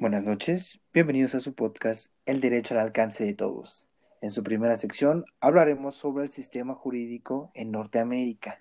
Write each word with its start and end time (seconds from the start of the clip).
Buenas 0.00 0.22
noches, 0.22 0.78
bienvenidos 0.94 1.34
a 1.34 1.40
su 1.40 1.54
podcast 1.54 2.12
El 2.24 2.40
Derecho 2.40 2.72
al 2.74 2.80
Alcance 2.82 3.24
de 3.24 3.34
Todos. 3.34 3.88
En 4.20 4.30
su 4.30 4.44
primera 4.44 4.76
sección 4.76 5.24
hablaremos 5.40 5.96
sobre 5.96 6.22
el 6.22 6.30
sistema 6.30 6.76
jurídico 6.76 7.50
en 7.54 7.72
Norteamérica. 7.72 8.60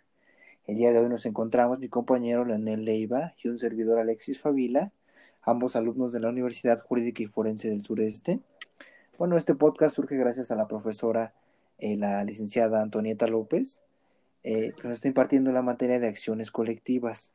El 0.65 0.77
día 0.77 0.91
de 0.91 0.97
hoy 0.97 1.09
nos 1.09 1.27
encontramos 1.27 1.77
mi 1.77 1.89
compañero 1.89 2.43
Leonel 2.43 2.85
Leiva 2.85 3.35
y 3.37 3.49
un 3.49 3.59
servidor 3.59 3.99
Alexis 3.99 4.41
Favila, 4.41 4.91
ambos 5.43 5.75
alumnos 5.75 6.11
de 6.11 6.21
la 6.21 6.29
Universidad 6.29 6.79
Jurídica 6.79 7.21
y 7.21 7.27
Forense 7.27 7.69
del 7.69 7.83
Sureste. 7.83 8.39
Bueno, 9.19 9.38
este 9.38 9.54
podcast 9.54 9.95
surge 9.95 10.17
gracias 10.17 10.49
a 10.49 10.55
la 10.55 10.67
profesora, 10.67 11.35
eh, 11.77 11.97
la 11.97 12.23
licenciada 12.23 12.81
Antonieta 12.81 13.27
López, 13.27 13.83
eh, 14.43 14.73
que 14.75 14.88
nos 14.88 14.95
está 14.95 15.07
impartiendo 15.07 15.51
la 15.51 15.61
materia 15.61 15.99
de 15.99 16.07
acciones 16.07 16.49
colectivas. 16.49 17.31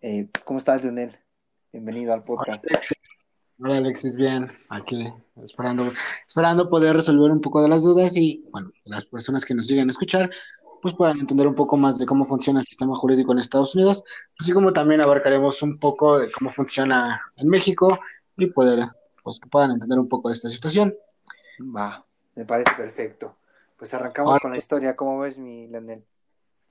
Eh, 0.00 0.28
¿Cómo 0.44 0.60
estás, 0.60 0.84
Leonel? 0.84 1.18
Bienvenido 1.72 2.12
al 2.12 2.24
podcast. 2.24 2.64
Hola 2.64 2.78
Alexis, 2.78 2.99
bien, 4.16 4.48
aquí 4.68 5.12
esperando, 5.42 5.92
esperando 6.26 6.70
poder 6.70 6.96
resolver 6.96 7.30
un 7.30 7.40
poco 7.40 7.62
de 7.62 7.68
las 7.68 7.82
dudas 7.82 8.16
y, 8.16 8.44
bueno, 8.50 8.70
las 8.84 9.06
personas 9.06 9.44
que 9.44 9.54
nos 9.54 9.68
lleguen 9.68 9.88
a 9.88 9.90
escuchar, 9.90 10.30
pues 10.80 10.94
puedan 10.94 11.18
entender 11.18 11.46
un 11.46 11.54
poco 11.54 11.76
más 11.76 11.98
de 11.98 12.06
cómo 12.06 12.24
funciona 12.24 12.60
el 12.60 12.66
sistema 12.66 12.96
jurídico 12.96 13.32
en 13.32 13.38
Estados 13.38 13.74
Unidos, 13.74 14.02
así 14.38 14.52
como 14.52 14.72
también 14.72 15.00
abarcaremos 15.00 15.62
un 15.62 15.78
poco 15.78 16.18
de 16.18 16.30
cómo 16.30 16.50
funciona 16.50 17.20
en 17.36 17.48
México 17.48 17.98
y 18.36 18.46
poder, 18.46 18.86
pues 19.22 19.38
que 19.38 19.48
puedan 19.48 19.72
entender 19.72 19.98
un 19.98 20.08
poco 20.08 20.28
de 20.28 20.34
esta 20.34 20.48
situación. 20.48 20.94
Va, 21.60 22.04
me 22.34 22.44
parece 22.44 22.72
perfecto. 22.74 23.36
Pues 23.76 23.92
arrancamos 23.94 24.38
con 24.40 24.52
la 24.52 24.58
historia, 24.58 24.96
¿cómo 24.96 25.20
ves 25.20 25.38
mi 25.38 25.66
Leonel? 25.68 26.04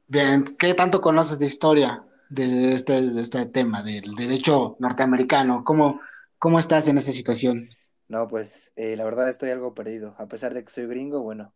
Bien, 0.08 0.56
¿qué 0.58 0.74
tanto 0.74 1.02
conoces 1.02 1.40
de 1.40 1.46
historia 1.46 2.04
de 2.30 2.74
este, 2.74 3.02
de 3.02 3.22
este 3.22 3.46
tema, 3.48 3.84
del 3.84 4.16
derecho 4.16 4.76
norteamericano? 4.80 5.64
¿Cómo, 5.64 6.02
¿Cómo 6.40 6.58
estás 6.58 6.88
en 6.88 6.98
esa 6.98 7.12
situación? 7.12 7.70
No, 8.08 8.28
pues 8.28 8.72
eh, 8.76 8.96
la 8.96 9.04
verdad 9.04 9.30
estoy 9.30 9.52
algo 9.52 9.74
perdido. 9.76 10.16
A 10.18 10.26
pesar 10.26 10.54
de 10.54 10.64
que 10.64 10.72
soy 10.72 10.88
gringo, 10.88 11.22
bueno. 11.22 11.54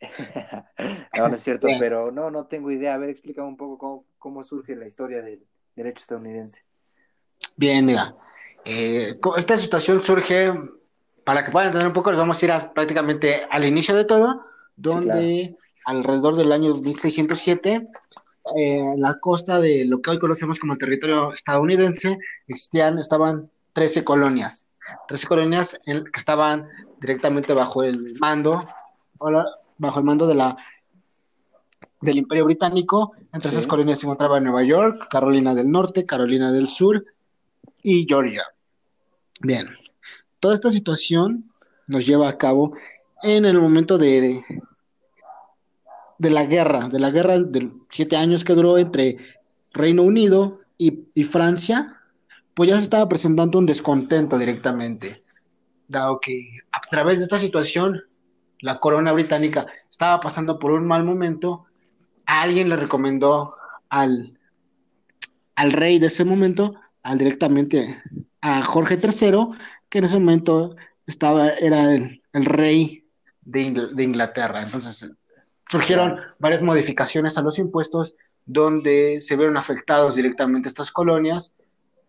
no, 1.16 1.28
no 1.28 1.34
es 1.34 1.40
cierto, 1.40 1.68
pero 1.78 2.10
no, 2.10 2.30
no 2.30 2.46
tengo 2.46 2.70
idea. 2.70 2.94
A 2.94 2.98
ver, 2.98 3.10
explícame 3.10 3.46
un 3.46 3.56
poco 3.56 3.78
cómo, 3.78 4.04
cómo 4.18 4.42
surge 4.42 4.74
la 4.74 4.86
historia 4.86 5.22
del 5.22 5.46
derecho 5.76 6.00
estadounidense. 6.00 6.64
Bien, 7.56 7.84
mira. 7.84 8.16
Eh, 8.64 9.18
esta 9.36 9.56
situación 9.56 10.00
surge, 10.00 10.52
para 11.24 11.44
que 11.44 11.52
puedan 11.52 11.68
entender 11.68 11.88
un 11.88 11.94
poco, 11.94 12.10
les 12.10 12.18
vamos 12.18 12.42
a 12.42 12.46
ir 12.46 12.52
prácticamente 12.74 13.42
al 13.50 13.64
inicio 13.64 13.94
de 13.94 14.04
todo, 14.04 14.44
donde 14.76 15.56
alrededor 15.84 16.36
del 16.36 16.52
año 16.52 16.74
1607 16.74 17.88
eh, 18.56 18.78
en 18.78 19.00
la 19.00 19.20
costa 19.20 19.60
de 19.60 19.84
lo 19.84 20.00
que 20.00 20.10
hoy 20.10 20.18
conocemos 20.18 20.58
como 20.58 20.72
el 20.72 20.78
territorio 20.78 21.32
estadounidense, 21.32 22.18
existían, 22.48 22.98
estaban 22.98 23.51
13 23.72 24.04
colonias. 24.04 24.66
13 25.08 25.26
colonias 25.26 25.80
que 25.84 26.02
estaban 26.14 26.68
directamente 27.00 27.54
bajo 27.54 27.82
el 27.82 28.18
mando, 28.18 28.66
bajo 29.78 29.98
el 29.98 30.04
mando 30.04 30.26
de 30.26 30.34
la 30.34 30.56
del 32.02 32.18
Imperio 32.18 32.44
Británico. 32.44 33.12
Entre 33.32 33.50
esas 33.50 33.66
colonias 33.66 34.00
se 34.00 34.06
encontraban 34.06 34.44
Nueva 34.44 34.62
York, 34.62 35.06
Carolina 35.08 35.54
del 35.54 35.70
Norte, 35.70 36.04
Carolina 36.04 36.52
del 36.52 36.68
Sur 36.68 37.04
y 37.82 38.06
Georgia. 38.06 38.44
Bien, 39.40 39.68
toda 40.40 40.54
esta 40.54 40.70
situación 40.70 41.50
nos 41.86 42.06
lleva 42.06 42.28
a 42.28 42.38
cabo 42.38 42.76
en 43.22 43.44
el 43.44 43.58
momento 43.58 43.98
de, 43.98 44.44
de, 46.18 46.30
la 46.30 46.44
guerra, 46.44 46.88
de 46.88 46.98
la 46.98 47.10
guerra 47.10 47.38
de 47.38 47.70
siete 47.88 48.16
años 48.16 48.44
que 48.44 48.54
duró 48.54 48.78
entre 48.78 49.16
Reino 49.72 50.02
Unido 50.02 50.60
y, 50.76 51.06
y 51.14 51.24
Francia, 51.24 52.01
pues 52.54 52.68
ya 52.68 52.76
se 52.76 52.82
estaba 52.82 53.08
presentando 53.08 53.58
un 53.58 53.66
descontento 53.66 54.38
directamente, 54.38 55.22
dado 55.88 56.20
que 56.20 56.58
a 56.72 56.80
través 56.80 57.18
de 57.18 57.24
esta 57.24 57.38
situación 57.38 58.02
la 58.60 58.78
corona 58.78 59.12
británica 59.12 59.66
estaba 59.90 60.20
pasando 60.20 60.58
por 60.58 60.72
un 60.72 60.86
mal 60.86 61.04
momento, 61.04 61.64
alguien 62.26 62.68
le 62.68 62.76
recomendó 62.76 63.56
al, 63.88 64.38
al 65.56 65.72
rey 65.72 65.98
de 65.98 66.06
ese 66.06 66.24
momento, 66.24 66.74
al 67.02 67.18
directamente 67.18 68.02
a 68.40 68.62
Jorge 68.62 68.98
III, 69.02 69.48
que 69.88 69.98
en 69.98 70.04
ese 70.04 70.18
momento 70.18 70.76
estaba, 71.06 71.50
era 71.50 71.94
el, 71.94 72.20
rey 72.44 73.04
de, 73.42 73.88
de, 73.92 74.02
Inglaterra. 74.02 74.62
Entonces 74.62 75.10
surgieron 75.68 76.18
varias 76.38 76.62
modificaciones 76.62 77.36
a 77.36 77.42
los 77.42 77.58
impuestos 77.58 78.14
donde 78.46 79.20
se 79.20 79.36
vieron 79.36 79.56
afectados 79.56 80.14
directamente 80.14 80.68
estas 80.68 80.90
colonias 80.90 81.52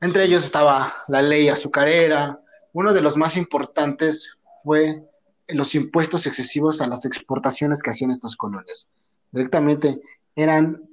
entre 0.03 0.25
ellos 0.25 0.43
estaba 0.43 1.05
la 1.07 1.21
ley 1.21 1.47
azucarera. 1.47 2.41
Uno 2.73 2.93
de 2.93 3.01
los 3.01 3.15
más 3.15 3.37
importantes 3.37 4.29
fue 4.61 5.01
los 5.47 5.75
impuestos 5.75 6.27
excesivos 6.27 6.81
a 6.81 6.87
las 6.87 7.05
exportaciones 7.05 7.81
que 7.81 7.91
hacían 7.91 8.11
estas 8.11 8.35
colonias. 8.35 8.89
Directamente 9.31 10.01
eran 10.35 10.83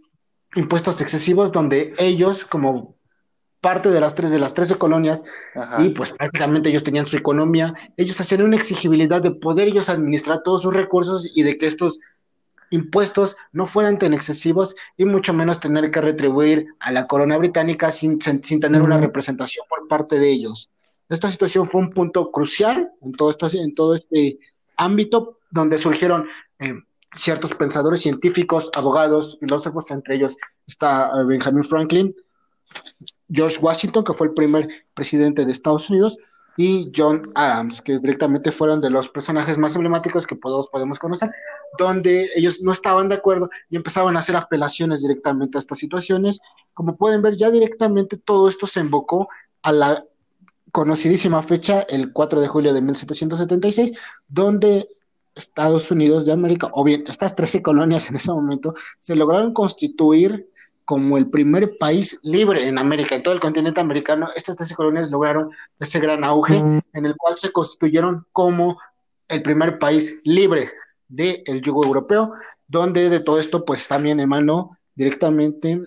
impuestos 0.55 1.01
excesivos 1.01 1.51
donde 1.51 1.93
ellos, 1.99 2.45
como 2.45 2.95
parte 3.61 3.91
de 3.91 4.01
las 4.01 4.15
tres 4.15 4.31
de 4.31 4.39
las 4.39 4.55
trece 4.55 4.77
colonias, 4.77 5.25
y 5.79 5.89
pues 5.91 6.13
prácticamente 6.13 6.69
ellos 6.69 6.85
tenían 6.85 7.07
su 7.07 7.17
economía, 7.17 7.75
ellos 7.97 8.21
hacían 8.21 8.43
una 8.43 8.57
exigibilidad 8.57 9.21
de 9.21 9.33
poder 9.33 9.67
ellos 9.67 9.89
administrar 9.89 10.43
todos 10.45 10.63
sus 10.63 10.73
recursos 10.73 11.37
y 11.37 11.43
de 11.43 11.59
que 11.59 11.67
estos 11.67 11.99
impuestos 12.71 13.37
no 13.53 13.67
fueran 13.67 13.99
tan 13.99 14.15
excesivos 14.15 14.75
y 14.97 15.05
mucho 15.05 15.33
menos 15.33 15.61
tener 15.61 15.91
que 15.91 16.01
retribuir 16.01 16.67
a 16.79 16.93
la 16.93 17.07
corona 17.07 17.37
británica 17.37 17.93
sin, 17.93 18.21
sin 18.21 18.61
tener 18.61 18.83
una 18.83 18.99
representación 18.99 19.67
por 19.69 19.89
parte 19.89 20.19
de 20.19 20.31
ellos. 20.31 20.71
Esta 21.09 21.29
situación 21.29 21.67
fue 21.67 21.81
un 21.81 21.91
punto 21.91 22.31
crucial 22.31 22.93
en 23.03 23.13
todo, 23.13 23.31
este, 23.31 23.61
en 23.61 23.75
todo 23.75 23.95
este 23.95 24.39
ámbito 24.77 25.39
donde 25.51 25.77
surgieron 25.77 26.29
eh, 26.61 26.75
ciertos 27.15 27.55
pensadores 27.55 28.01
científicos, 28.01 28.71
abogados, 28.75 29.37
filósofos, 29.41 29.91
entre 29.91 30.15
ellos 30.15 30.37
está 30.67 31.11
eh, 31.21 31.25
Benjamin 31.25 31.65
Franklin, 31.65 32.15
George 33.29 33.59
Washington, 33.61 34.05
que 34.05 34.15
fue 34.15 34.29
el 34.29 34.35
primer 34.35 34.69
presidente 34.95 35.45
de 35.45 35.51
Estados 35.51 35.91
Unidos, 35.91 36.17
y 36.57 36.93
John 36.95 37.33
Adams, 37.35 37.81
que 37.83 37.99
directamente 37.99 38.53
fueron 38.53 38.81
de 38.81 38.91
los 38.91 39.09
personajes 39.09 39.59
más 39.59 39.75
emblemáticos 39.75 40.27
que 40.27 40.37
todos 40.37 40.69
podemos 40.69 40.99
conocer, 40.99 41.31
donde 41.79 42.31
ellos 42.35 42.61
no 42.61 42.73
estaban 42.73 43.09
de 43.09 43.17
acuerdo 43.17 43.51
y 43.69 43.77
empezaban 43.77 44.17
a 44.17 44.21
hacer 44.21 44.37
apelaciones 44.37 45.03
directamente 45.03 45.59
a 45.59 45.61
estas 45.61 45.79
situaciones. 45.79 46.41
Como 46.75 46.97
pueden 46.97 47.23
ver, 47.23 47.37
ya 47.37 47.51
directamente 47.51 48.17
todo 48.17 48.49
esto 48.49 48.67
se 48.67 48.81
invocó 48.81 49.29
a 49.63 49.73
la 49.73 50.05
conocidísima 50.73 51.43
fecha, 51.43 51.81
el 51.83 52.13
4 52.13 52.41
de 52.41 52.49
julio 52.49 52.73
de 52.73 52.81
1776, 52.81 53.93
donde 54.29 54.89
Estados 55.35 55.91
Unidos 55.91 56.27
de 56.27 56.33
América, 56.33 56.71
o 56.73 56.85
bien 56.85 57.05
estas 57.07 57.35
13 57.35 57.63
colonias 57.63 58.09
en 58.09 58.17
ese 58.17 58.33
momento, 58.33 58.75
se 58.99 59.17
lograron 59.17 59.53
constituir 59.53 60.49
como 60.85 61.19
el 61.19 61.31
primer 61.31 61.79
país 61.79 62.19
libre 62.23 62.67
en 62.67 62.79
América, 62.79 63.15
en 63.15 63.23
todo 63.23 63.33
el 63.33 63.41
continente 63.41 63.81
americano, 63.81 64.29
estas 64.35 64.57
13 64.57 64.75
colonias 64.75 65.11
lograron 65.11 65.51
ese 65.79 66.01
gran 66.01 66.25
auge 66.25 66.57
en 66.57 67.07
el 67.07 67.17
cual 67.17 67.39
se 67.39 67.53
constituyeron 67.53 68.27
como 68.33 68.77
el 69.29 69.43
primer 69.43 69.79
país 69.79 70.21
libre 70.25 70.73
del 71.11 71.61
yugo 71.61 71.85
europeo, 71.85 72.33
donde 72.67 73.11
de 73.11 73.21
todo 73.21 73.39
esto 73.39 73.65
pues 73.65 73.87
también 73.89 74.21
emanó 74.21 74.79
directamente 74.95 75.83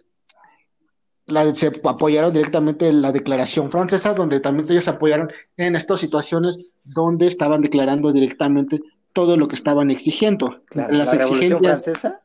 la, 1.26 1.54
se 1.56 1.72
apoyaron 1.84 2.34
directamente 2.34 2.88
en 2.88 3.02
la 3.02 3.12
declaración 3.12 3.72
francesa, 3.72 4.14
donde 4.14 4.40
también 4.40 4.70
ellos 4.70 4.88
apoyaron 4.88 5.32
en 5.58 5.76
estas 5.76 6.02
situaciones 6.02 6.60
donde 6.84 7.28
estaban 7.28 7.62
declarando 7.62 8.12
directamente 8.12 8.82
todo 9.14 9.38
lo 9.38 9.48
que 9.48 9.56
estaban 9.56 9.90
exigiendo. 9.90 10.62
Las 10.72 10.92
¿La 10.92 11.04
exigencias, 11.04 11.84
francesa? 11.84 12.22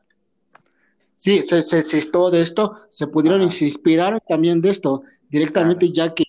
Sí, 1.15 1.41
se, 1.41 1.61
se, 1.61 2.01
todo 2.05 2.31
de 2.31 2.41
esto, 2.41 2.75
se 2.89 3.07
pudieron 3.07 3.41
inspirar 3.41 4.21
también 4.27 4.61
de 4.61 4.69
esto 4.69 5.03
directamente, 5.29 5.91
ya 5.91 6.13
que 6.13 6.23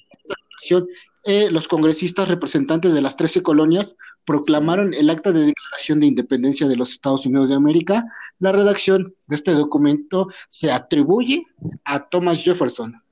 eh, 1.25 1.51
los 1.51 1.69
congresistas 1.69 2.29
representantes 2.29 2.95
de 2.95 3.03
las 3.03 3.17
13 3.17 3.43
colonias 3.43 3.97
proclamaron 4.25 4.95
el 4.95 5.11
acta 5.11 5.33
de 5.33 5.47
declaración 5.47 6.01
de 6.01 6.07
independencia 6.07 6.67
de 6.67 6.77
los 6.77 6.93
Estados 6.93 7.27
Unidos 7.27 7.51
de 7.51 7.57
América. 7.57 8.05
La 8.39 8.53
redacción 8.53 9.15
de 9.27 9.37
este 9.37 9.53
documento 9.53 10.29
se 10.49 10.71
atribuye 10.71 11.43
a 11.85 12.09
Thomas 12.09 12.43
Jefferson. 12.43 13.03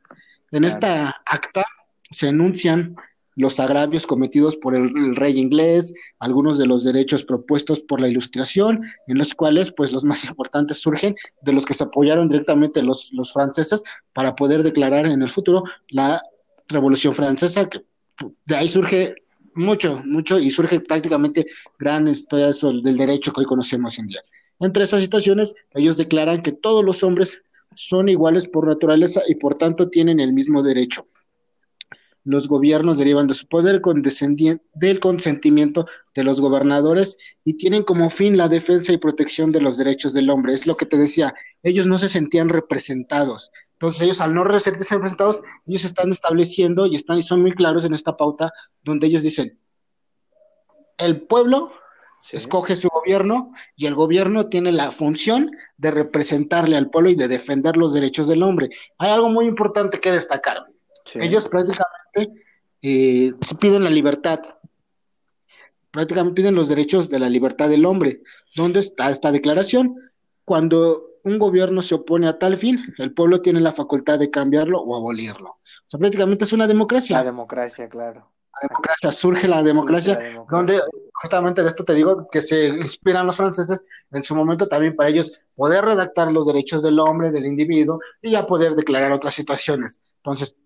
En 0.52 0.64
esta 0.64 1.20
acta 1.26 1.64
se 2.10 2.28
enuncian 2.28 2.96
los 3.37 3.60
agravios 3.60 4.06
cometidos 4.06 4.56
por 4.56 4.75
el, 4.75 5.14
rey 5.14 5.38
inglés, 5.38 5.94
algunos 6.19 6.58
de 6.58 6.66
los 6.66 6.82
derechos 6.84 7.22
propuestos 7.22 7.78
por 7.81 8.00
la 8.00 8.08
ilustración, 8.08 8.82
en 9.06 9.19
los 9.19 9.32
cuales 9.34 9.70
pues 9.70 9.93
los 9.93 10.02
más 10.02 10.25
importantes 10.28 10.81
surgen 10.81 11.14
de 11.43 11.52
los 11.52 11.64
que 11.64 11.75
se 11.75 11.84
apoyaron 11.84 12.28
directamente 12.28 12.82
los, 12.82 13.12
los 13.12 13.32
franceses 13.32 13.84
para 14.12 14.34
poder 14.34 14.62
declarar 14.62 15.06
en 15.06 15.22
el 15.22 15.28
futuro 15.28 15.62
la 15.90 16.20
Revolución 16.69 17.14
Francesa, 17.14 17.69
que 17.69 17.82
de 18.47 18.56
ahí 18.56 18.69
surge 18.69 19.15
mucho, 19.55 20.03
mucho, 20.05 20.38
y 20.38 20.50
surge 20.50 20.81
prácticamente 20.81 21.47
gran 21.79 22.06
historia 22.06 22.50
del 22.82 22.97
derecho 22.97 23.32
que 23.32 23.41
hoy 23.41 23.47
conocemos 23.47 23.99
en 23.99 24.06
día. 24.06 24.20
Entre 24.61 24.85
esas 24.85 25.00
situaciones, 25.00 25.55
ellos 25.75 25.97
declaran 25.97 26.43
que 26.43 26.53
todos 26.53 26.85
los 26.85 27.03
hombres 27.03 27.43
son 27.75 28.09
iguales 28.09 28.49
por 28.49 28.67
naturaleza 28.67 29.23
y 29.29 29.35
por 29.35 29.55
tanto 29.55 29.88
tienen 29.88 30.20
el 30.20 30.32
mismo 30.32 30.62
derecho 30.62 31.06
los 32.29 32.47
gobiernos 32.47 32.99
derivan 32.99 33.26
de 33.26 33.32
su 33.32 33.47
poder 33.47 33.81
del 34.75 35.00
consentimiento 35.00 35.87
de 36.15 36.25
los 36.25 36.43
gobernadores 36.43 37.17
y 37.43 37.55
tienen 37.55 37.85
como 37.85 38.11
fin 38.11 38.37
la 38.37 38.50
defensa 38.50 38.93
y 38.93 38.99
protección 38.99 39.50
de 39.50 39.62
los 39.62 39.79
derechos 39.79 40.12
del 40.12 40.29
hombre. 40.29 40.53
Es 40.53 40.67
lo 40.67 40.76
que 40.76 40.85
te 40.85 40.99
decía, 40.99 41.35
ellos 41.62 41.87
no 41.87 41.97
se 41.97 42.11
sentían 42.11 42.50
representados. 42.50 43.50
Entonces 43.78 44.02
ellos 44.02 44.20
al 44.20 44.34
no 44.34 44.44
sentirse 44.58 44.96
representados, 44.96 45.40
ellos 45.64 45.84
están 45.84 46.10
estableciendo 46.10 46.86
y 46.86 46.96
están 46.96 47.19
y 47.19 47.22
son 47.22 47.42
muy 47.42 47.52
claros 47.52 47.84
en 47.84 47.94
esta 47.94 48.16
pauta 48.16 48.52
donde 48.82 49.06
ellos 49.06 49.22
dicen, 49.22 49.56
el 50.96 51.22
pueblo 51.22 51.70
escoge 52.32 52.75
su 52.75 52.88
gobierno 52.88 53.52
y 53.76 53.86
el 53.86 53.94
gobierno 53.94 54.48
tiene 54.48 54.72
la 54.72 54.90
función 54.90 55.52
de 55.76 55.92
representarle 55.92 56.76
al 56.76 56.90
pueblo 56.90 57.10
y 57.10 57.14
de 57.14 57.28
defender 57.28 57.76
los 57.76 57.94
derechos 57.94 58.26
del 58.26 58.42
hombre. 58.42 58.70
Hay 58.98 59.10
algo 59.10 59.28
muy 59.28 59.46
importante 59.46 60.00
que 60.00 60.10
destacar. 60.10 60.66
Ellos 61.14 61.48
prácticamente 61.48 62.42
eh, 62.82 63.32
piden 63.60 63.84
la 63.84 63.90
libertad, 63.90 64.40
prácticamente 65.92 66.42
piden 66.42 66.56
los 66.56 66.69
derechos 66.69 67.08
de 67.08 67.20
la 67.20 67.28
libertad 67.28 67.69
del 67.69 67.86
hombre. 67.86 68.22
¿Dónde 68.56 68.81
está 68.81 69.08
esta 69.08 69.31
declaración? 69.31 69.94
Cuando 70.44 71.07
un 71.25 71.38
gobierno 71.38 71.82
se 71.82 71.94
opone 71.94 72.29
a 72.29 72.38
tal 72.38 72.56
fin, 72.56 72.94
el 72.99 73.12
pueblo 73.12 73.41
tiene 73.41 73.61
la 73.61 73.73
facultad 73.73 74.19
de 74.19 74.31
cambiarlo 74.31 74.81
o 74.81 74.97
abolirlo. 74.97 75.50
O 75.50 75.85
sea, 75.87 75.99
prácticamente 75.99 76.44
es 76.44 76.53
una 76.53 76.67
democracia. 76.67 77.19
La 77.19 77.25
democracia, 77.25 77.88
claro 77.88 78.31
democracia, 78.62 79.11
surge 79.11 79.49
la 79.49 79.62
democracia, 79.62 80.19
donde 80.50 80.81
justamente 81.12 81.62
de 81.62 81.69
esto 81.69 81.85
te 81.85 81.94
digo 81.94 82.29
que 82.31 82.41
se 82.41 82.69
inspiran 82.69 83.26
los 83.26 83.37
franceses 83.37 83.85
en 84.11 84.25
su 84.25 84.35
momento 84.35 84.69
también 84.69 84.97
para 84.97 85.11
ellos 85.11 85.32
poder 85.55 85.85
redactar 85.85 86.31
los 86.32 86.47
derechos 86.47 86.82
del 86.82 86.99
hombre, 86.99 87.31
del 87.31 87.47
individuo 87.47 88.00
y 88.23 88.32
ya 88.32 88.47
poder 88.47 88.75
declarar 88.75 89.12
otras 89.12 89.35
situaciones. 89.35 90.00
Entonces, 90.19 90.56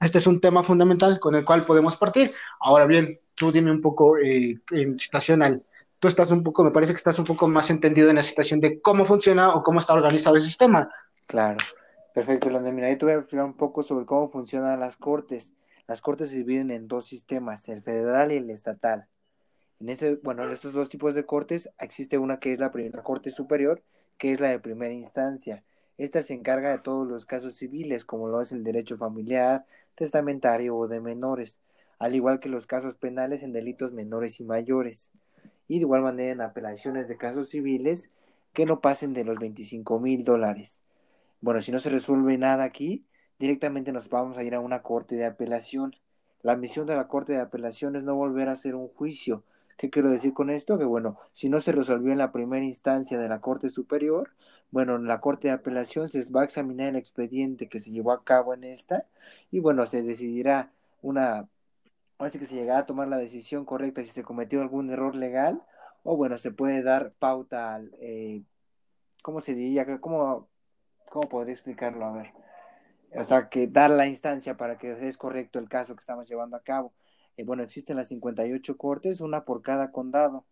este 0.00 0.18
es 0.18 0.26
un 0.26 0.40
tema 0.40 0.62
fundamental 0.62 1.18
con 1.20 1.34
el 1.34 1.44
cual 1.44 1.64
podemos 1.64 1.96
partir. 1.96 2.32
Ahora 2.60 2.86
bien, 2.86 3.08
tú 3.34 3.50
dime 3.50 3.70
un 3.70 3.80
poco 3.80 4.18
eh, 4.18 4.60
en 4.70 4.98
situación 4.98 5.42
tú 5.98 6.08
estás 6.08 6.30
un 6.30 6.42
poco, 6.42 6.64
me 6.64 6.70
parece 6.70 6.92
que 6.92 6.98
estás 6.98 7.18
un 7.18 7.24
poco 7.24 7.48
más 7.48 7.70
entendido 7.70 8.10
en 8.10 8.16
la 8.16 8.22
situación 8.22 8.60
de 8.60 8.80
cómo 8.80 9.04
funciona 9.04 9.54
o 9.54 9.62
cómo 9.62 9.80
está 9.80 9.94
organizado 9.94 10.36
el 10.36 10.42
sistema. 10.42 10.90
Claro, 11.26 11.58
perfecto, 12.14 12.50
Leonel. 12.50 12.72
Mira, 12.72 12.90
yo 12.90 12.98
te 12.98 13.04
voy 13.06 13.14
a 13.14 13.18
explicar 13.18 13.46
un 13.46 13.56
poco 13.56 13.82
sobre 13.82 14.06
cómo 14.06 14.28
funcionan 14.28 14.80
las 14.80 14.96
cortes. 14.96 15.54
Las 15.86 16.00
cortes 16.00 16.30
se 16.30 16.38
dividen 16.38 16.70
en 16.70 16.88
dos 16.88 17.06
sistemas, 17.06 17.68
el 17.68 17.82
federal 17.82 18.32
y 18.32 18.36
el 18.36 18.50
estatal. 18.50 19.06
En 19.78 19.88
este, 19.88 20.16
bueno, 20.16 20.44
en 20.44 20.50
estos 20.50 20.72
dos 20.72 20.88
tipos 20.88 21.14
de 21.14 21.26
cortes 21.26 21.68
existe 21.78 22.18
una 22.18 22.38
que 22.38 22.50
es 22.50 22.58
la 22.58 22.72
primera 22.72 23.02
corte 23.02 23.30
superior, 23.30 23.82
que 24.16 24.32
es 24.32 24.40
la 24.40 24.48
de 24.48 24.58
primera 24.58 24.92
instancia. 24.92 25.62
Esta 25.98 26.22
se 26.22 26.34
encarga 26.34 26.70
de 26.70 26.78
todos 26.78 27.06
los 27.06 27.24
casos 27.24 27.54
civiles, 27.54 28.04
como 28.04 28.28
lo 28.28 28.40
es 28.40 28.52
el 28.52 28.64
derecho 28.64 28.96
familiar, 28.96 29.64
testamentario 29.94 30.76
o 30.76 30.88
de 30.88 31.00
menores, 31.00 31.58
al 31.98 32.14
igual 32.14 32.40
que 32.40 32.48
los 32.48 32.66
casos 32.66 32.96
penales 32.96 33.42
en 33.42 33.52
delitos 33.52 33.92
menores 33.92 34.40
y 34.40 34.44
mayores. 34.44 35.10
Y 35.68 35.76
de 35.76 35.82
igual 35.82 36.02
manera 36.02 36.32
en 36.32 36.40
apelaciones 36.40 37.08
de 37.08 37.16
casos 37.16 37.48
civiles 37.48 38.10
que 38.52 38.66
no 38.66 38.80
pasen 38.80 39.12
de 39.12 39.24
los 39.24 39.38
25 39.38 40.00
mil 40.00 40.24
dólares. 40.24 40.80
Bueno, 41.40 41.60
si 41.60 41.72
no 41.72 41.78
se 41.78 41.90
resuelve 41.90 42.38
nada 42.38 42.64
aquí, 42.64 43.04
directamente 43.38 43.92
nos 43.92 44.08
vamos 44.08 44.38
a 44.38 44.42
ir 44.42 44.54
a 44.54 44.60
una 44.60 44.82
corte 44.82 45.16
de 45.16 45.26
apelación. 45.26 45.94
La 46.42 46.56
misión 46.56 46.86
de 46.86 46.96
la 46.96 47.08
corte 47.08 47.34
de 47.34 47.40
apelación 47.40 47.96
es 47.96 48.02
no 48.04 48.14
volver 48.14 48.48
a 48.48 48.52
hacer 48.52 48.74
un 48.74 48.88
juicio. 48.88 49.44
¿Qué 49.76 49.90
quiero 49.90 50.10
decir 50.10 50.32
con 50.32 50.48
esto? 50.48 50.78
Que 50.78 50.84
bueno, 50.84 51.18
si 51.32 51.50
no 51.50 51.60
se 51.60 51.72
resolvió 51.72 52.12
en 52.12 52.18
la 52.18 52.32
primera 52.32 52.64
instancia 52.64 53.18
de 53.18 53.28
la 53.28 53.40
corte 53.40 53.68
superior, 53.68 54.30
bueno, 54.70 54.96
en 54.96 55.06
la 55.06 55.20
corte 55.20 55.48
de 55.48 55.54
apelación 55.54 56.08
se 56.08 56.24
va 56.32 56.42
a 56.42 56.44
examinar 56.44 56.88
el 56.88 56.96
expediente 56.96 57.68
que 57.68 57.80
se 57.80 57.90
llevó 57.90 58.12
a 58.12 58.24
cabo 58.24 58.54
en 58.54 58.64
esta 58.64 59.06
y 59.50 59.60
bueno, 59.60 59.84
se 59.86 60.02
decidirá 60.02 60.72
una, 61.02 61.48
así 62.18 62.38
que 62.38 62.46
se 62.46 62.54
llegará 62.54 62.80
a 62.80 62.86
tomar 62.86 63.08
la 63.08 63.18
decisión 63.18 63.64
correcta 63.64 64.02
si 64.02 64.10
se 64.10 64.22
cometió 64.22 64.60
algún 64.60 64.90
error 64.90 65.14
legal 65.14 65.62
o 66.02 66.16
bueno, 66.16 66.38
se 66.38 66.50
puede 66.50 66.82
dar 66.82 67.12
pauta 67.18 67.74
al, 67.74 67.94
eh, 68.00 68.42
¿cómo 69.22 69.40
se 69.40 69.54
diría? 69.54 70.00
¿Cómo, 70.00 70.48
¿Cómo 71.10 71.28
podría 71.28 71.54
explicarlo? 71.54 72.06
A 72.06 72.12
ver 72.12 72.32
o 73.14 73.24
sea, 73.24 73.48
que 73.48 73.66
dar 73.66 73.90
la 73.90 74.06
instancia 74.06 74.56
para 74.56 74.78
que 74.78 75.08
es 75.08 75.16
correcto 75.16 75.58
el 75.58 75.68
caso 75.68 75.94
que 75.94 76.00
estamos 76.00 76.28
llevando 76.28 76.56
a 76.56 76.62
cabo. 76.62 76.92
Eh, 77.36 77.44
bueno, 77.44 77.62
existen 77.62 77.96
las 77.96 78.08
58 78.08 78.76
cortes, 78.76 79.20
una 79.20 79.44
por 79.44 79.62
cada 79.62 79.90
condado, 79.90 80.44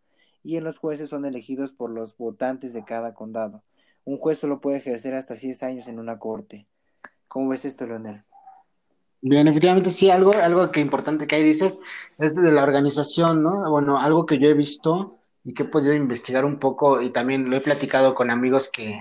y 0.43 0.57
en 0.57 0.65
los 0.65 0.79
jueces 0.79 1.11
son 1.11 1.27
elegidos 1.27 1.73
por 1.73 1.91
los 1.91 2.17
votantes 2.17 2.73
de 2.73 2.85
cada 2.85 3.15
condado. 3.15 3.63
Un 4.05 4.19
juez 4.19 4.39
solo 4.39 4.61
puede 4.61 4.79
ejercer 4.79 5.15
hasta 5.15 5.35
10 5.35 5.63
años 5.63 5.89
en 5.89 5.99
una 5.99 6.19
corte. 6.19 6.67
¿Cómo 7.29 7.49
ves 7.49 7.65
esto, 7.65 7.87
Leonel? 7.87 8.25
Bien, 9.27 9.49
efectivamente 9.49 9.89
sí, 9.89 10.11
algo, 10.11 10.35
algo 10.35 10.71
que 10.71 10.81
importante 10.81 11.27
que 11.27 11.37
ahí 11.37 11.43
dices 11.43 11.81
es 12.19 12.35
de 12.37 12.53
la 12.53 12.63
organización, 12.63 13.43
¿no? 13.43 13.71
Bueno, 13.71 13.99
algo 13.99 14.27
que 14.27 14.39
yo 14.39 14.51
he 14.51 14.55
visto 14.55 15.19
y 15.43 15.55
que 15.55 15.63
he 15.63 15.67
podido 15.67 15.95
investigar 15.95 16.45
un 16.45 16.59
poco 16.59 17.01
y 17.01 17.11
también 17.11 17.49
lo 17.49 17.57
he 17.57 17.63
platicado 17.63 18.15
con 18.15 18.31
amigos 18.31 18.69
que, 18.71 19.01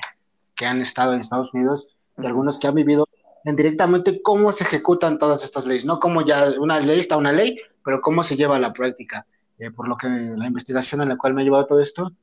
que 0.56 0.66
han 0.66 0.80
estado 0.82 1.14
en 1.14 1.20
Estados 1.20 1.54
Unidos 1.54 1.98
y 2.18 2.26
algunos 2.26 2.58
que 2.58 2.68
han 2.68 2.76
vivido 2.76 3.06
en 3.44 3.58
directamente 3.58 4.22
cómo 4.22 4.54
se 4.54 4.64
ejecutan 4.64 5.20
todas 5.20 5.44
estas 5.44 5.66
leyes, 5.66 5.84
no 5.84 6.00
como 6.00 6.22
ya 6.22 6.54
una 6.58 6.80
ley 6.80 7.00
está 7.02 7.18
una 7.18 7.34
ley, 7.34 7.60
pero 7.84 8.00
cómo 8.00 8.24
se 8.24 8.38
lleva 8.38 8.56
a 8.56 8.60
la 8.60 8.72
práctica. 8.72 9.28
Eh, 9.60 9.72
por 9.72 9.90
lo 9.90 9.98
que 9.98 10.08
la 10.08 10.48
investigación 10.48 11.02
en 11.02 11.10
la 11.10 11.18
cual 11.18 11.34
me 11.34 11.42
ha 11.42 11.44
llevado 11.44 11.66
todo 11.66 11.82
esto, 11.82 12.14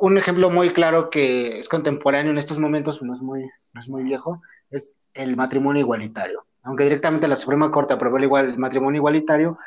un, 0.00 0.16
ejemplo 0.16 0.48
muy 0.48 0.72
claro 0.72 1.10
que 1.10 1.58
es 1.58 1.68
contemporáneo 1.68 2.30
en 2.30 2.38
estos 2.38 2.60
momentos, 2.60 3.02
no 3.02 3.14
es 3.14 3.20
muy, 3.20 3.50
no 3.72 3.80
es 3.80 3.88
muy 3.88 4.04
viejo, 4.04 4.40
es 4.70 4.96
el 5.12 5.36
matrimonio 5.36 5.80
igualitario. 5.80 6.46
Aunque 6.64 6.84
directamente 6.84 7.26
la 7.26 7.36
Suprema 7.36 7.70
Corte 7.70 7.94
aprobó 7.94 8.18
el, 8.18 8.24
igual, 8.24 8.50
el 8.50 8.58
matrimonio 8.58 8.98
igualitario, 8.98 9.58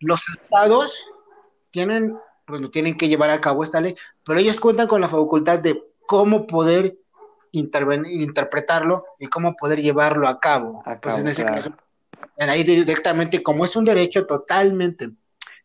los 0.00 0.28
estados 0.28 1.06
tienen, 1.70 2.16
pues 2.46 2.60
lo 2.60 2.70
tienen 2.70 2.96
que 2.96 3.08
llevar 3.08 3.30
a 3.30 3.40
cabo 3.40 3.62
esta 3.62 3.80
ley, 3.80 3.94
pero 4.24 4.38
ellos 4.38 4.60
cuentan 4.60 4.88
con 4.88 5.00
la 5.00 5.08
facultad 5.08 5.58
de 5.58 5.82
cómo 6.06 6.46
poder 6.46 6.96
intervenir, 7.52 8.20
interpretarlo 8.20 9.04
y 9.18 9.26
cómo 9.28 9.54
poder 9.56 9.80
llevarlo 9.80 10.28
a 10.28 10.38
cabo. 10.38 10.82
en 10.84 11.28
ese 11.28 11.44
caso, 11.44 11.72
ahí 12.38 12.62
directamente, 12.62 13.42
como 13.42 13.64
es 13.64 13.74
un 13.76 13.84
derecho 13.84 14.26
totalmente 14.26 15.10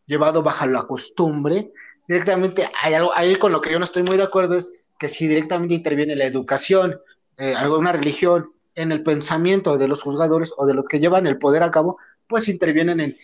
llevado 0.06 0.42
bajo 0.42 0.66
la 0.66 0.82
costumbre, 0.84 1.72
directamente 2.06 2.70
hay 2.80 2.94
algo, 2.94 3.14
ahí 3.14 3.36
con 3.36 3.52
lo 3.52 3.60
que 3.60 3.70
yo 3.70 3.78
no 3.78 3.84
estoy 3.84 4.02
muy 4.02 4.16
de 4.16 4.24
acuerdo 4.24 4.54
es 4.54 4.72
que 4.98 5.08
si 5.08 5.26
directamente 5.26 5.74
interviene 5.74 6.16
la 6.16 6.24
educación, 6.24 7.00
eh, 7.36 7.54
alguna 7.54 7.92
religión, 7.92 8.52
en 8.74 8.92
el 8.92 9.02
pensamiento 9.02 9.76
de 9.78 9.88
los 9.88 10.02
juzgadores 10.02 10.52
o 10.56 10.66
de 10.66 10.74
los 10.74 10.88
que 10.88 11.00
llevan 11.00 11.26
el 11.26 11.38
poder 11.38 11.62
a 11.62 11.70
cabo, 11.70 11.98
pues 12.26 12.48
intervienen 12.48 13.00
en 13.00 13.16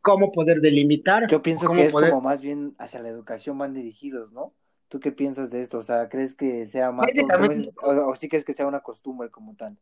cómo 0.00 0.32
poder 0.32 0.60
delimitar. 0.60 1.26
Yo 1.28 1.42
pienso 1.42 1.70
que 1.70 1.86
es 1.86 1.92
como 1.92 2.20
más 2.20 2.40
bien 2.40 2.74
hacia 2.78 3.00
la 3.00 3.08
educación 3.08 3.58
van 3.58 3.72
dirigidos, 3.72 4.32
¿no? 4.32 4.52
¿Tú 4.88 5.00
qué 5.00 5.10
piensas 5.10 5.50
de 5.50 5.60
esto? 5.60 5.78
O 5.78 5.82
sea, 5.82 6.08
¿crees 6.08 6.34
que 6.34 6.66
sea 6.66 6.92
más 6.92 7.08
o, 7.82 8.14
sí 8.14 8.28
crees 8.28 8.44
que 8.44 8.52
sea 8.52 8.66
una 8.66 8.80
costumbre 8.80 9.30
como 9.30 9.54
tal? 9.56 9.76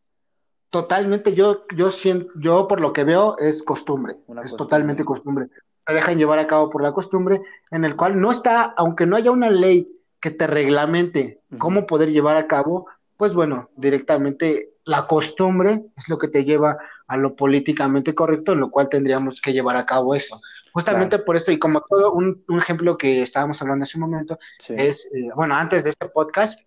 Totalmente, 0.71 1.35
yo, 1.35 1.65
yo 1.77 1.91
siento, 1.91 2.33
yo 2.37 2.67
por 2.67 2.81
lo 2.81 2.95
que 2.95 3.05
veo 3.05 3.37
es 3.37 3.63
costumbre, 3.63 4.15
es 4.43 4.57
totalmente 4.57 5.05
costumbre. 5.05 5.49
Se 5.87 5.93
dejan 5.93 6.17
llevar 6.17 6.39
a 6.39 6.47
cabo 6.47 6.71
por 6.71 6.83
la 6.83 6.93
costumbre, 6.93 7.43
en 7.71 7.85
el 7.85 7.97
cual 7.97 8.19
no 8.19 8.31
está, 8.31 8.63
aunque 8.63 9.05
no 9.05 9.17
haya 9.17 9.33
una 9.33 9.51
ley 9.51 9.87
que 10.21 10.31
te 10.31 10.47
reglamente 10.47 11.41
cómo 11.59 11.87
poder 11.87 12.11
llevar 12.11 12.37
a 12.37 12.47
cabo, 12.47 12.87
pues 13.23 13.35
bueno, 13.35 13.71
directamente 13.77 14.71
la 14.85 15.07
costumbre 15.07 15.85
es 15.97 16.09
lo 16.09 16.19
que 16.19 16.27
te 16.27 16.45
lleva 16.45 16.77
a 17.07 17.17
lo 17.17 17.37
políticamente 17.37 18.17
correcto, 18.17 18.51
en 18.51 18.59
lo 18.59 18.69
cual 18.69 18.89
tendríamos 18.89 19.41
que 19.41 19.53
llevar 19.53 19.77
a 19.77 19.87
cabo 19.87 20.17
eso. 20.17 20.41
Justamente 20.73 21.21
por 21.21 21.37
eso, 21.37 21.53
y 21.53 21.59
como 21.61 21.83
todo, 21.83 22.15
un, 22.15 22.45
ejemplo 22.59 22.99
que 22.99 23.23
estábamos 23.23 23.63
hablando 23.63 23.85
hace 23.85 23.97
un 23.97 24.11
momento, 24.11 24.41
es, 24.71 25.09
eh, 25.15 25.29
bueno, 25.37 25.55
antes 25.55 25.85
de 25.85 25.91
este 25.91 26.09
podcast, 26.09 26.59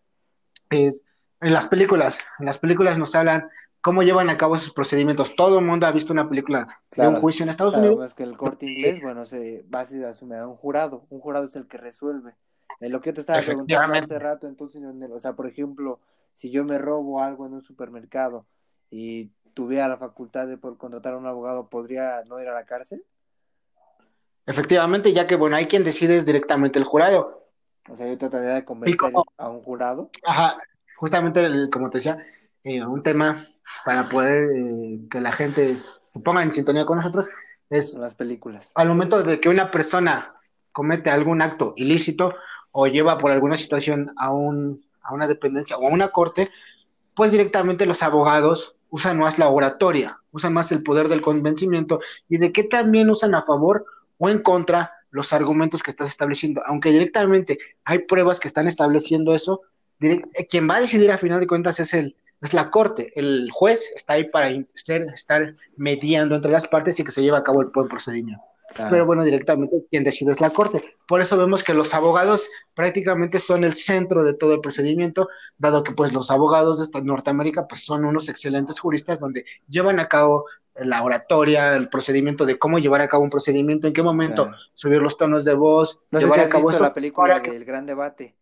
es 0.70 1.04
en 1.42 1.52
las 1.52 1.68
películas, 1.68 2.20
en 2.40 2.46
las 2.46 2.58
películas 2.58 2.98
nos 2.98 3.14
hablan 3.16 3.50
cómo 3.82 4.04
llevan 4.04 4.30
a 4.30 4.38
cabo 4.38 4.56
esos 4.56 4.72
procedimientos. 4.72 5.36
Todo 5.36 5.60
el 5.60 5.66
mundo 5.66 5.88
ha 5.88 5.92
visto 5.92 6.14
una 6.14 6.30
película 6.30 6.70
de 6.96 7.06
un 7.06 7.16
juicio 7.18 7.44
en 7.44 7.50
Estados 7.50 7.76
Unidos. 7.76 8.06
Es 8.06 8.14
que 8.14 8.24
el 8.24 8.38
corte 8.38 8.66
inglés, 8.66 9.02
bueno, 9.04 9.26
se 9.26 9.66
va 9.76 9.82
a 9.82 10.48
un 10.48 10.56
jurado, 10.56 11.06
un 11.10 11.20
jurado 11.20 11.48
es 11.48 11.56
el 11.58 11.68
que 11.68 11.76
resuelve. 11.80 12.34
En 12.80 12.94
lo 12.94 13.02
que 13.02 13.10
yo 13.10 13.16
te 13.16 13.20
estaba 13.20 13.42
preguntando 13.42 13.94
hace 13.94 14.20
rato, 14.20 14.48
entonces, 14.48 14.82
o 15.12 15.20
sea, 15.20 15.34
por 15.34 15.48
ejemplo, 15.48 16.00
si 16.36 16.52
yo 16.52 16.64
me 16.64 16.78
robo 16.78 17.24
algo 17.24 17.48
en 17.48 17.54
un 17.54 17.64
supermercado 17.64 18.46
y 18.92 19.32
tuviera 19.54 19.88
la 19.88 19.98
facultad 19.98 20.48
de 20.48 20.60
contratar 20.60 21.14
a 21.14 21.18
un 21.18 21.26
abogado, 21.26 21.70
¿podría 21.70 22.24
no 22.26 22.40
ir 22.40 22.48
a 22.48 22.54
la 22.54 22.66
cárcel? 22.66 23.04
Efectivamente, 24.46 25.12
ya 25.12 25.26
que, 25.26 25.36
bueno, 25.36 25.56
hay 25.56 25.66
quien 25.66 25.84
decide 25.84 26.18
es 26.18 26.26
directamente 26.26 26.78
el 26.78 26.86
jurado. 26.86 27.50
O 27.90 27.96
sea, 27.96 28.08
yo 28.08 28.18
trataría 28.18 28.56
de 28.56 28.66
convencer 28.66 29.12
a 29.38 29.50
un 29.50 29.64
jurado. 29.64 30.10
Ajá, 30.24 30.58
justamente, 30.98 31.70
como 31.72 31.90
te 31.90 31.98
decía, 31.98 32.24
eh, 32.64 32.86
un 32.86 33.02
tema 33.02 33.46
para 33.86 34.08
poder 34.10 34.50
eh, 34.56 35.00
que 35.10 35.22
la 35.22 35.32
gente 35.32 35.76
se 35.76 36.20
ponga 36.24 36.44
en 36.44 36.52
sintonía 36.52 36.86
con 36.86 36.98
nosotros 36.98 37.30
es... 37.70 37.96
Las 37.98 38.14
películas. 38.14 38.72
Al 38.76 38.88
momento 38.88 39.24
de 39.24 39.40
que 39.40 39.50
una 39.50 39.72
persona 39.72 40.36
comete 40.72 41.10
algún 41.10 41.42
acto 41.42 41.74
ilícito 41.78 42.34
o 42.72 42.88
lleva 42.88 43.18
por 43.18 43.32
alguna 43.32 43.56
situación 43.56 44.14
a, 44.18 44.32
un, 44.34 44.86
a 45.06 45.14
una 45.14 45.28
dependencia 45.28 45.78
o 45.78 45.88
a 45.88 45.92
una 45.92 46.10
corte, 46.10 46.50
pues 47.14 47.32
directamente 47.32 47.86
los 47.86 48.04
abogados 48.04 48.76
usan 48.90 49.18
más 49.18 49.38
la 49.38 49.50
oratoria, 49.50 50.20
usan 50.32 50.54
más 50.54 50.72
el 50.72 50.84
poder 50.84 51.08
del 51.08 51.22
convencimiento 51.22 52.00
y 52.30 52.38
de 52.38 52.52
qué 52.52 52.64
también 52.64 53.10
usan 53.10 53.36
a 53.36 53.42
favor 53.42 53.86
o 54.18 54.30
en 54.30 54.40
contra 54.40 54.92
los 55.12 55.34
argumentos 55.34 55.82
que 55.84 55.92
estás 55.92 56.10
estableciendo. 56.10 56.62
Aunque 56.66 56.92
directamente 56.92 57.58
hay 57.84 58.00
pruebas 58.00 58.40
que 58.40 58.48
están 58.48 58.68
estableciendo 58.68 59.34
eso, 59.34 59.62
quien 60.50 60.70
va 60.70 60.76
a 60.76 60.82
decidir 60.82 61.12
a 61.12 61.18
final 61.18 61.40
de 61.40 61.48
cuentas 61.48 61.80
es 61.80 61.94
el 61.94 62.16
es 62.42 62.54
la 62.54 62.70
corte, 62.70 63.12
el 63.16 63.50
juez 63.52 63.92
está 63.96 64.14
ahí 64.14 64.26
para 64.26 64.50
ser, 64.76 65.04
estar 65.04 65.56
mediando 65.78 66.36
entre 66.36 66.52
las 66.52 66.68
partes 66.68 67.00
y 67.00 67.04
que 67.04 67.12
se 67.12 67.24
lleve 67.24 67.38
a 67.38 67.44
cabo 67.44 67.62
el 67.62 67.68
buen 67.68 67.88
procedimiento. 67.88 68.44
Pero 68.90 69.06
bueno, 69.06 69.24
directamente 69.24 69.86
quien 69.90 70.04
decide 70.04 70.32
es 70.32 70.42
la 70.42 70.50
corte. 70.50 70.84
Por 71.08 71.22
eso 71.22 71.38
vemos 71.38 71.64
que 71.64 71.74
los 71.74 71.94
abogados 71.94 72.50
prácticamente 72.74 73.40
son 73.40 73.64
el 73.64 73.74
centro 73.74 74.24
de 74.24 74.34
todo 74.34 74.54
el 74.54 74.62
procedimiento, 74.62 75.30
dado 75.58 75.84
que 75.84 75.92
pues 75.92 76.14
los 76.14 76.32
abogados 76.32 76.92
de 76.92 77.02
Norteamérica 77.04 77.68
pues 77.68 77.86
son 77.86 78.06
unos 78.06 78.28
excelentes 78.28 78.80
juristas 78.80 79.20
donde 79.20 79.46
llevan 79.70 80.00
a 80.00 80.08
cabo 80.08 80.46
la 80.76 81.04
oratoria, 81.04 81.76
el 81.76 81.90
procedimiento 81.90 82.46
de 82.46 82.60
cómo 82.60 82.80
llevar 82.80 83.02
a 83.02 83.08
cabo 83.08 83.24
un 83.24 83.30
procedimiento, 83.30 83.88
en 83.88 83.94
qué 83.94 84.04
momento 84.04 84.52
subir 84.74 85.02
los 85.02 85.18
tonos 85.18 85.46
de 85.46 85.54
voz, 85.54 86.00
no 86.12 86.20
llevar 86.20 86.42
a 86.42 86.50
cabo 86.50 86.72
la 86.72 86.94
película 86.94 87.40
del 87.40 87.66
gran 87.66 87.86
debate. 87.86 88.36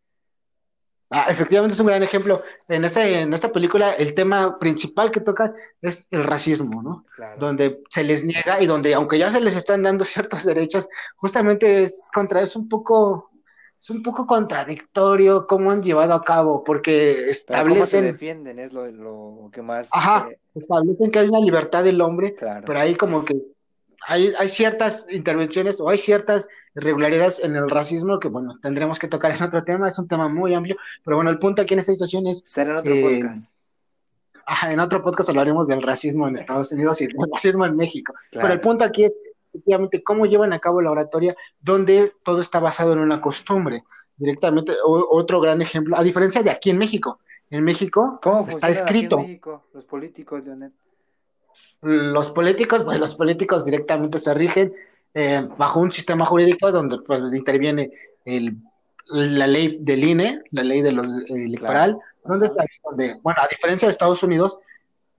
Ah, 1.15 1.27
efectivamente 1.29 1.75
es 1.75 1.79
un 1.79 1.85
gran 1.85 2.01
ejemplo. 2.01 2.41
En, 2.67 2.83
ese, 2.85 3.21
en 3.21 3.33
esta 3.33 3.51
película 3.51 3.93
el 3.93 4.15
tema 4.15 4.57
principal 4.57 5.11
que 5.11 5.19
toca 5.19 5.53
es 5.79 6.07
el 6.09 6.23
racismo, 6.23 6.81
¿no? 6.81 7.05
Donde 7.37 7.83
se 7.89 8.03
les 8.03 8.23
niega 8.23 8.59
y 8.61 8.65
donde, 8.65 8.95
aunque 8.95 9.19
ya 9.19 9.29
se 9.29 9.39
les 9.39 9.55
están 9.55 9.83
dando 9.83 10.05
ciertos 10.05 10.43
derechos, 10.43 10.89
justamente 11.17 11.83
es 11.83 12.09
contra, 12.11 12.41
es 12.41 12.55
un 12.55 12.67
poco, 12.67 13.29
es 13.79 13.91
un 13.91 14.01
poco 14.01 14.25
contradictorio 14.25 15.45
cómo 15.45 15.69
han 15.69 15.83
llevado 15.83 16.15
a 16.15 16.23
cabo, 16.23 16.63
porque 16.63 17.29
establecen... 17.29 17.75
cómo 17.75 17.85
se 17.85 18.01
defienden 18.01 18.57
es 18.57 18.73
lo, 18.73 19.51
que 19.51 19.61
más... 19.61 19.89
Ajá, 19.91 20.29
eh, 20.31 20.39
establecen 20.55 21.11
que 21.11 21.19
hay 21.19 21.29
una 21.29 21.39
libertad 21.39 21.83
del 21.83 22.01
hombre, 22.01 22.35
pero 22.65 22.79
ahí 22.79 22.95
como 22.95 23.23
que 23.23 23.35
hay, 24.07 24.33
hay 24.37 24.49
ciertas 24.49 25.07
intervenciones 25.09 25.79
o 25.79 25.89
hay 25.89 25.97
ciertas 25.97 26.47
irregularidades 26.75 27.39
en 27.43 27.55
el 27.55 27.69
racismo 27.69 28.19
que, 28.19 28.27
bueno, 28.27 28.57
tendremos 28.61 28.99
que 28.99 29.07
tocar 29.07 29.35
en 29.35 29.43
otro 29.43 29.63
tema, 29.63 29.87
es 29.87 29.99
un 29.99 30.07
tema 30.07 30.29
muy 30.29 30.53
amplio, 30.53 30.75
pero 31.03 31.17
bueno, 31.17 31.29
el 31.29 31.39
punto 31.39 31.61
aquí 31.61 31.73
en 31.73 31.79
esta 31.79 31.93
situación 31.93 32.27
es... 32.27 32.43
Será 32.45 32.71
en 32.71 32.77
otro 32.77 32.93
eh, 32.93 33.01
podcast. 33.01 33.49
Ajá, 34.45 34.73
en 34.73 34.79
otro 34.79 35.03
podcast 35.03 35.29
hablaremos 35.29 35.67
del 35.67 35.81
racismo 35.81 36.27
en 36.27 36.35
Estados 36.35 36.71
Unidos 36.71 36.99
y 37.01 37.07
del 37.07 37.15
racismo 37.31 37.65
en 37.65 37.77
México. 37.77 38.13
Pero 38.31 38.51
el 38.51 38.59
punto 38.59 38.83
aquí 38.83 39.05
es, 39.05 39.13
efectivamente, 39.53 40.03
cómo 40.03 40.25
llevan 40.25 40.51
a 40.51 40.59
cabo 40.59 40.81
la 40.81 40.91
oratoria 40.91 41.35
donde 41.61 42.11
todo 42.23 42.41
está 42.41 42.59
basado 42.59 42.93
en 42.93 42.99
una 42.99 43.21
costumbre. 43.21 43.83
Directamente, 44.17 44.73
otro 44.83 45.39
gran 45.39 45.61
ejemplo, 45.61 45.95
a 45.95 46.03
diferencia 46.03 46.43
de 46.43 46.49
aquí 46.49 46.69
en 46.71 46.77
México. 46.77 47.19
En 47.49 47.63
México 47.63 48.19
¿Cómo 48.21 48.47
está 48.47 48.69
escrito. 48.69 49.15
Aquí 49.15 49.25
en 49.25 49.31
México, 49.31 49.63
los 49.73 49.85
políticos, 49.85 50.43
Leonel? 50.43 50.73
Los 51.83 52.29
políticos, 52.29 52.83
pues 52.83 52.99
los 52.99 53.15
políticos 53.15 53.65
directamente 53.65 54.17
se 54.17 54.33
rigen 54.33 54.73
eh, 55.13 55.47
bajo 55.57 55.79
un 55.79 55.91
sistema 55.91 56.25
jurídico 56.25 56.71
donde 56.71 56.97
pues, 56.99 57.21
interviene 57.33 57.91
el, 58.25 58.57
la 59.05 59.47
ley 59.47 59.77
del 59.79 60.03
INE, 60.03 60.41
la 60.51 60.63
ley 60.63 60.81
de 60.81 60.91
los 60.93 61.07
electoral, 61.29 61.99
donde 62.23 62.47
está, 62.47 62.65
donde, 62.83 63.19
bueno, 63.21 63.41
a 63.41 63.47
diferencia 63.47 63.87
de 63.87 63.91
Estados 63.91 64.23
Unidos, 64.23 64.57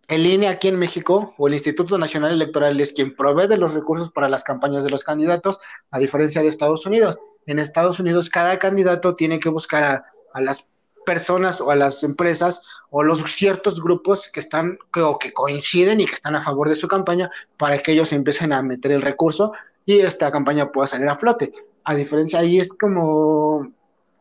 el 0.09 0.27
INE 0.27 0.49
aquí 0.49 0.69
en 0.69 0.79
México 0.79 1.35
o 1.39 1.49
el 1.49 1.55
Instituto 1.55 1.99
Nacional 1.99 2.33
Electoral 2.33 2.81
es 2.81 2.93
quien 2.93 3.15
provee 3.15 3.47
de 3.47 3.59
los 3.59 3.75
recursos 3.75 4.11
para 4.11 4.29
las 4.29 4.43
campañas 4.43 4.85
de 4.85 4.91
los 4.91 5.05
candidatos, 5.05 5.61
a 5.91 5.99
diferencia 5.99 6.43
de 6.43 6.49
Estados 6.49 6.87
Unidos. 6.87 7.19
En 7.47 7.59
Estados 7.59 8.01
Unidos 8.01 8.31
cada 8.31 8.59
candidato 8.59 9.17
tiene 9.17 9.39
que 9.39 9.49
buscar 9.49 9.85
a, 9.85 10.05
a 10.33 10.41
las 10.41 10.67
personas 11.05 11.61
o 11.61 11.71
a 11.71 11.77
las 11.77 12.03
empresas 12.03 12.61
o 12.91 13.03
los 13.03 13.23
ciertos 13.33 13.83
grupos 13.83 14.31
que 14.31 14.41
están 14.41 14.79
que, 14.93 15.01
o 15.01 15.19
que 15.19 15.33
coinciden 15.33 16.01
y 16.01 16.07
que 16.07 16.15
están 16.15 16.37
a 16.37 16.43
favor 16.43 16.69
de 16.69 16.77
su 16.77 16.89
campaña 16.89 17.31
para 17.57 17.79
que 17.79 17.93
ellos 17.93 18.13
empiecen 18.13 18.53
a 18.53 18.63
meter 18.63 18.93
el 18.93 19.03
recurso 19.03 19.53
y 19.85 20.01
esta 20.01 20.31
campaña 20.31 20.71
pueda 20.71 20.87
salir 20.87 21.09
a 21.09 21.17
flote. 21.17 21.53
A 21.85 21.95
diferencia, 21.95 22.39
ahí 22.39 22.59
es 22.59 22.73
como 22.73 23.71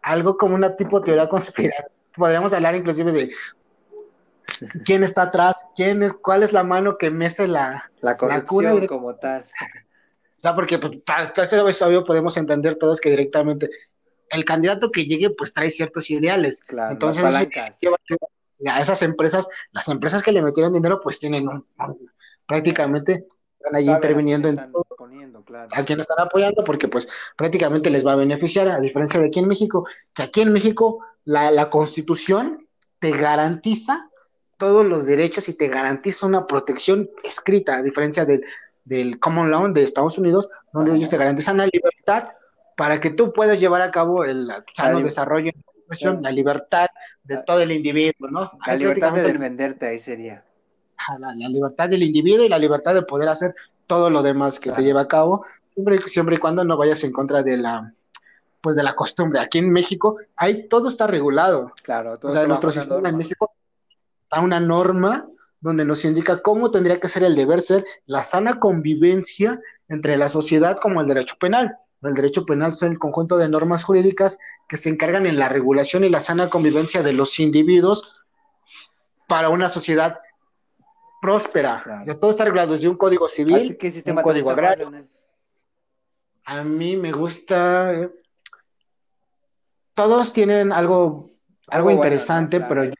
algo 0.01 0.37
como 0.37 0.55
una 0.55 0.75
tipo 0.75 0.99
de 0.99 1.05
teoría 1.05 1.29
conspirativa. 1.29 1.87
Podríamos 2.15 2.53
hablar 2.53 2.75
inclusive 2.75 3.11
de 3.11 3.31
quién 4.85 5.03
está 5.03 5.23
atrás, 5.23 5.65
quién 5.75 6.03
es, 6.03 6.13
cuál 6.13 6.43
es 6.43 6.53
la 6.53 6.63
mano 6.63 6.97
que 6.97 7.09
mece 7.09 7.47
la, 7.47 7.89
la 8.01 8.17
corrupción 8.17 8.87
como 8.87 9.15
tal. 9.15 9.41
O 9.43 10.41
sea, 10.41 10.55
porque 10.55 10.77
pues, 10.77 10.97
es 11.37 11.81
obvio, 11.81 12.03
podemos 12.03 12.35
entender 12.37 12.77
todos 12.77 12.99
que 12.99 13.09
directamente 13.09 13.69
el 14.33 14.45
candidato 14.45 14.91
que 14.91 15.05
llegue 15.05 15.29
pues 15.29 15.53
trae 15.53 15.69
ciertos 15.69 16.09
ideales. 16.09 16.61
Claro, 16.67 16.93
Entonces, 16.93 17.23
a 17.23 18.81
esas 18.81 19.01
empresas, 19.01 19.47
las 19.71 19.87
empresas 19.89 20.23
que 20.23 20.31
le 20.31 20.41
metieron 20.41 20.73
dinero 20.73 20.99
pues 21.01 21.19
tienen 21.19 21.47
un, 21.47 21.65
prácticamente 22.45 23.25
están 23.57 23.75
ahí 23.75 23.89
interviniendo 23.89 24.47
en 24.47 24.71
todo, 24.71 24.85
a 25.71 25.85
quien 25.85 25.99
están 25.99 26.19
apoyando 26.19 26.63
porque 26.63 26.87
pues 26.87 27.07
prácticamente 27.37 27.89
les 27.89 28.05
va 28.05 28.13
a 28.13 28.17
beneficiar 28.17 28.67
a 28.69 28.79
diferencia 28.79 29.19
de 29.19 29.27
aquí 29.27 29.39
en 29.39 29.47
México, 29.47 29.87
que 30.13 30.23
aquí 30.23 30.41
en 30.41 30.51
México 30.51 31.05
la, 31.25 31.51
la 31.51 31.69
constitución 31.69 32.67
te 32.99 33.11
garantiza 33.11 34.09
todos 34.57 34.85
los 34.85 35.05
derechos 35.05 35.49
y 35.49 35.53
te 35.53 35.67
garantiza 35.67 36.25
una 36.25 36.47
protección 36.47 37.09
escrita, 37.23 37.77
a 37.77 37.83
diferencia 37.83 38.25
del, 38.25 38.43
del 38.85 39.19
common 39.19 39.51
law 39.51 39.71
de 39.71 39.83
Estados 39.83 40.17
Unidos, 40.17 40.49
donde 40.71 40.95
ellos 40.95 41.09
te 41.09 41.17
garantizan 41.17 41.57
la 41.57 41.67
libertad 41.67 42.29
para 42.75 42.99
que 42.99 43.09
tú 43.09 43.33
puedas 43.33 43.59
llevar 43.59 43.81
a 43.81 43.91
cabo 43.91 44.23
el 44.23 44.49
sano 44.73 44.99
desarrollo 45.01 45.51
la, 46.01 46.13
la 46.21 46.31
libertad 46.31 46.87
de 47.23 47.37
todo 47.45 47.61
el 47.61 47.71
individuo, 47.71 48.29
¿no? 48.29 48.51
La 48.65 48.75
libertad 48.75 49.13
de 49.13 49.23
defenderte 49.23 49.87
ahí 49.87 49.99
sería. 49.99 50.43
La, 51.19 51.33
libertad 51.33 51.89
del 51.89 52.03
individuo 52.03 52.45
y 52.45 52.49
la 52.49 52.57
libertad 52.57 52.93
de 52.93 53.03
poder 53.03 53.27
hacer 53.27 53.53
todo 53.87 54.09
lo 54.09 54.23
demás 54.23 54.59
que 54.59 54.71
te 54.71 54.83
lleva 54.83 55.01
a 55.01 55.07
cabo, 55.07 55.45
siempre, 55.73 55.99
siempre 56.07 56.35
y 56.35 56.39
cuando 56.39 56.63
no 56.63 56.77
vayas 56.77 57.03
en 57.03 57.11
contra 57.11 57.43
de 57.43 57.57
la 57.57 57.93
pues 58.61 58.77
de 58.77 58.83
la 58.83 58.95
costumbre. 58.95 59.41
Aquí 59.41 59.57
en 59.57 59.69
México, 59.73 60.15
ahí 60.37 60.69
todo 60.69 60.87
está 60.87 61.05
regulado. 61.05 61.73
Claro, 61.83 62.17
todo 62.17 62.31
o 62.31 62.33
sea, 62.33 62.47
nuestro 62.47 62.71
sistema 62.71 63.09
en 63.09 63.17
México 63.17 63.51
está 64.23 64.39
una 64.39 64.61
norma 64.61 65.27
donde 65.59 65.83
nos 65.83 66.05
indica 66.05 66.41
cómo 66.41 66.71
tendría 66.71 66.97
que 66.97 67.09
ser 67.09 67.23
el 67.25 67.35
deber 67.35 67.59
ser 67.59 67.85
la 68.05 68.23
sana 68.23 68.61
convivencia 68.61 69.59
entre 69.89 70.15
la 70.15 70.29
sociedad 70.29 70.77
como 70.77 71.01
el 71.01 71.07
derecho 71.07 71.35
penal. 71.37 71.75
El 72.03 72.13
derecho 72.13 72.45
penal 72.45 72.73
son 72.73 72.91
el 72.91 72.99
conjunto 72.99 73.37
de 73.37 73.49
normas 73.49 73.83
jurídicas 73.83 74.37
que 74.67 74.77
se 74.77 74.89
encargan 74.89 75.25
en 75.25 75.37
la 75.37 75.49
regulación 75.49 76.03
y 76.03 76.09
la 76.09 76.19
sana 76.19 76.49
convivencia 76.49 77.01
de 77.01 77.13
los 77.13 77.39
individuos 77.39 78.25
para 79.27 79.49
una 79.49 79.69
sociedad 79.69 80.19
próspera. 81.21 82.01
O 82.01 82.05
sea, 82.05 82.19
todo 82.19 82.31
está 82.31 82.43
regulado 82.43 82.73
desde 82.73 82.89
un 82.89 82.97
código 82.97 83.27
civil, 83.29 83.77
un 84.05 84.15
código 84.21 84.51
agrario. 84.51 84.91
A 86.45 86.63
mí 86.63 86.97
me 86.97 87.11
gusta. 87.11 87.93
Eh, 87.93 88.09
todos 89.93 90.33
tienen 90.33 90.73
algo, 90.73 91.31
algo, 91.67 91.91
interesante, 91.91 92.59
pero 92.59 92.83
yo 92.83 92.93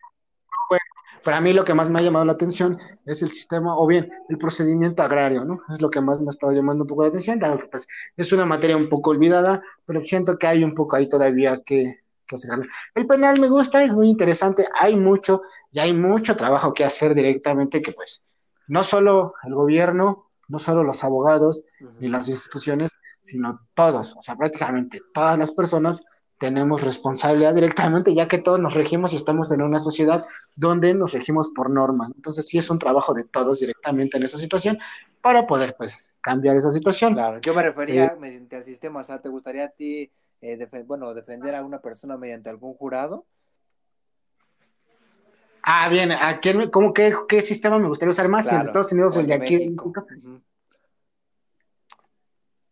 para 1.23 1.41
mí 1.41 1.53
lo 1.53 1.63
que 1.63 1.73
más 1.73 1.89
me 1.89 1.99
ha 1.99 2.01
llamado 2.01 2.25
la 2.25 2.33
atención 2.33 2.77
es 3.05 3.21
el 3.21 3.31
sistema, 3.31 3.77
o 3.77 3.87
bien 3.87 4.11
el 4.29 4.37
procedimiento 4.37 5.03
agrario, 5.03 5.45
¿no? 5.45 5.61
Es 5.69 5.81
lo 5.81 5.89
que 5.89 6.01
más 6.01 6.19
me 6.21 6.27
ha 6.27 6.29
estado 6.29 6.51
llamando 6.51 6.83
un 6.83 6.87
poco 6.87 7.03
la 7.03 7.09
atención, 7.09 7.39
dado 7.39 7.59
que 7.59 7.67
pues, 7.67 7.87
es 8.17 8.31
una 8.33 8.45
materia 8.45 8.77
un 8.77 8.89
poco 8.89 9.11
olvidada, 9.11 9.61
pero 9.85 10.03
siento 10.03 10.37
que 10.37 10.47
hay 10.47 10.63
un 10.63 10.75
poco 10.75 10.95
ahí 10.95 11.07
todavía 11.07 11.61
que, 11.65 12.01
que 12.27 12.35
hacer. 12.35 12.67
El 12.95 13.07
penal 13.07 13.39
me 13.39 13.49
gusta, 13.49 13.83
es 13.83 13.93
muy 13.93 14.09
interesante, 14.09 14.67
hay 14.79 14.95
mucho, 14.95 15.41
y 15.71 15.79
hay 15.79 15.93
mucho 15.93 16.35
trabajo 16.35 16.73
que 16.73 16.85
hacer 16.85 17.15
directamente, 17.15 17.81
que 17.81 17.93
pues 17.93 18.21
no 18.67 18.83
solo 18.83 19.33
el 19.43 19.55
gobierno, 19.55 20.29
no 20.47 20.59
solo 20.59 20.83
los 20.83 21.03
abogados 21.03 21.63
ni 21.99 22.09
las 22.09 22.27
instituciones, 22.27 22.91
sino 23.21 23.61
todos, 23.73 24.15
o 24.17 24.21
sea, 24.21 24.35
prácticamente 24.35 24.99
todas 25.13 25.39
las 25.39 25.51
personas 25.51 26.03
tenemos 26.43 26.81
responsabilidad 26.81 27.55
directamente, 27.55 28.13
ya 28.13 28.27
que 28.27 28.38
todos 28.38 28.59
nos 28.59 28.73
regimos 28.73 29.13
y 29.13 29.15
estamos 29.15 29.50
en 29.53 29.62
una 29.62 29.79
sociedad 29.79 30.25
donde 30.57 30.93
nos 30.93 31.13
regimos 31.13 31.47
por 31.55 31.69
normas. 31.69 32.12
Entonces 32.13 32.45
sí 32.45 32.57
es 32.57 32.69
un 32.69 32.79
trabajo 32.79 33.13
de 33.13 33.23
todos 33.23 33.62
directamente 33.62 34.17
en 34.17 34.23
esa 34.23 34.38
situación 34.38 34.77
para 35.21 35.47
poder 35.47 35.73
pues 35.77 36.12
cambiar 36.19 36.57
esa 36.57 36.69
situación. 36.69 37.13
Claro, 37.13 37.39
yo 37.39 37.53
me 37.53 37.63
refería 37.63 38.07
eh, 38.07 38.17
mediante 38.19 38.57
al 38.57 38.65
sistema, 38.65 39.00
o 39.00 39.03
sea, 39.03 39.21
¿te 39.21 39.29
gustaría 39.29 39.67
a 39.67 39.69
ti, 39.69 40.12
eh, 40.41 40.67
bueno, 40.85 41.13
defender 41.13 41.55
a 41.55 41.63
una 41.63 41.79
persona 41.79 42.17
mediante 42.17 42.50
algún 42.50 42.73
jurado? 42.73 43.23
Ah, 45.63 45.88
bien, 45.88 46.12
¿a 46.12 46.41
quién, 46.41 46.69
cómo, 46.71 46.93
qué, 46.93 47.15
qué 47.29 47.41
sistema 47.41 47.79
me 47.79 47.88
gustaría 47.88 48.12
usar 48.12 48.27
más? 48.27 48.51
en 48.51 48.59
Estados 48.59 48.91
Unidos 48.91 49.15
o 49.15 49.21
el 49.21 49.27
de 49.27 49.33
aquí 49.35 49.55
en 49.55 49.75
México. 49.75 49.93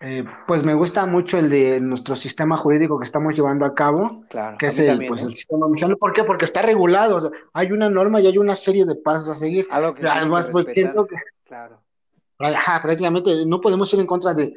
Eh, 0.03 0.25
pues 0.47 0.63
me 0.63 0.73
gusta 0.73 1.05
mucho 1.05 1.37
el 1.37 1.47
de 1.49 1.79
nuestro 1.79 2.15
sistema 2.15 2.57
jurídico 2.57 2.97
que 2.97 3.05
estamos 3.05 3.35
llevando 3.35 3.65
a 3.65 3.75
cabo, 3.75 4.23
claro, 4.29 4.57
que 4.57 4.65
es 4.65 4.79
el, 4.79 5.05
pues, 5.05 5.21
el 5.21 5.35
sistema 5.35 5.67
mexicano. 5.67 5.95
¿Por 5.95 6.11
qué? 6.11 6.23
Porque 6.23 6.45
está 6.45 6.63
regulado, 6.63 7.31
hay 7.53 7.71
una 7.71 7.87
norma 7.87 8.19
y 8.19 8.25
hay 8.25 8.39
una 8.39 8.55
serie 8.55 8.85
de 8.85 8.95
pasos 8.95 9.29
a 9.29 9.35
seguir. 9.35 9.67
Además, 9.71 10.49
pues 10.51 10.65
siento 10.73 11.05
que, 11.05 11.15
claro. 11.45 11.83
Ajá, 12.39 12.81
prácticamente 12.81 13.45
no 13.45 13.61
podemos 13.61 13.93
ir 13.93 13.99
en 13.99 14.07
contra 14.07 14.33
de 14.33 14.55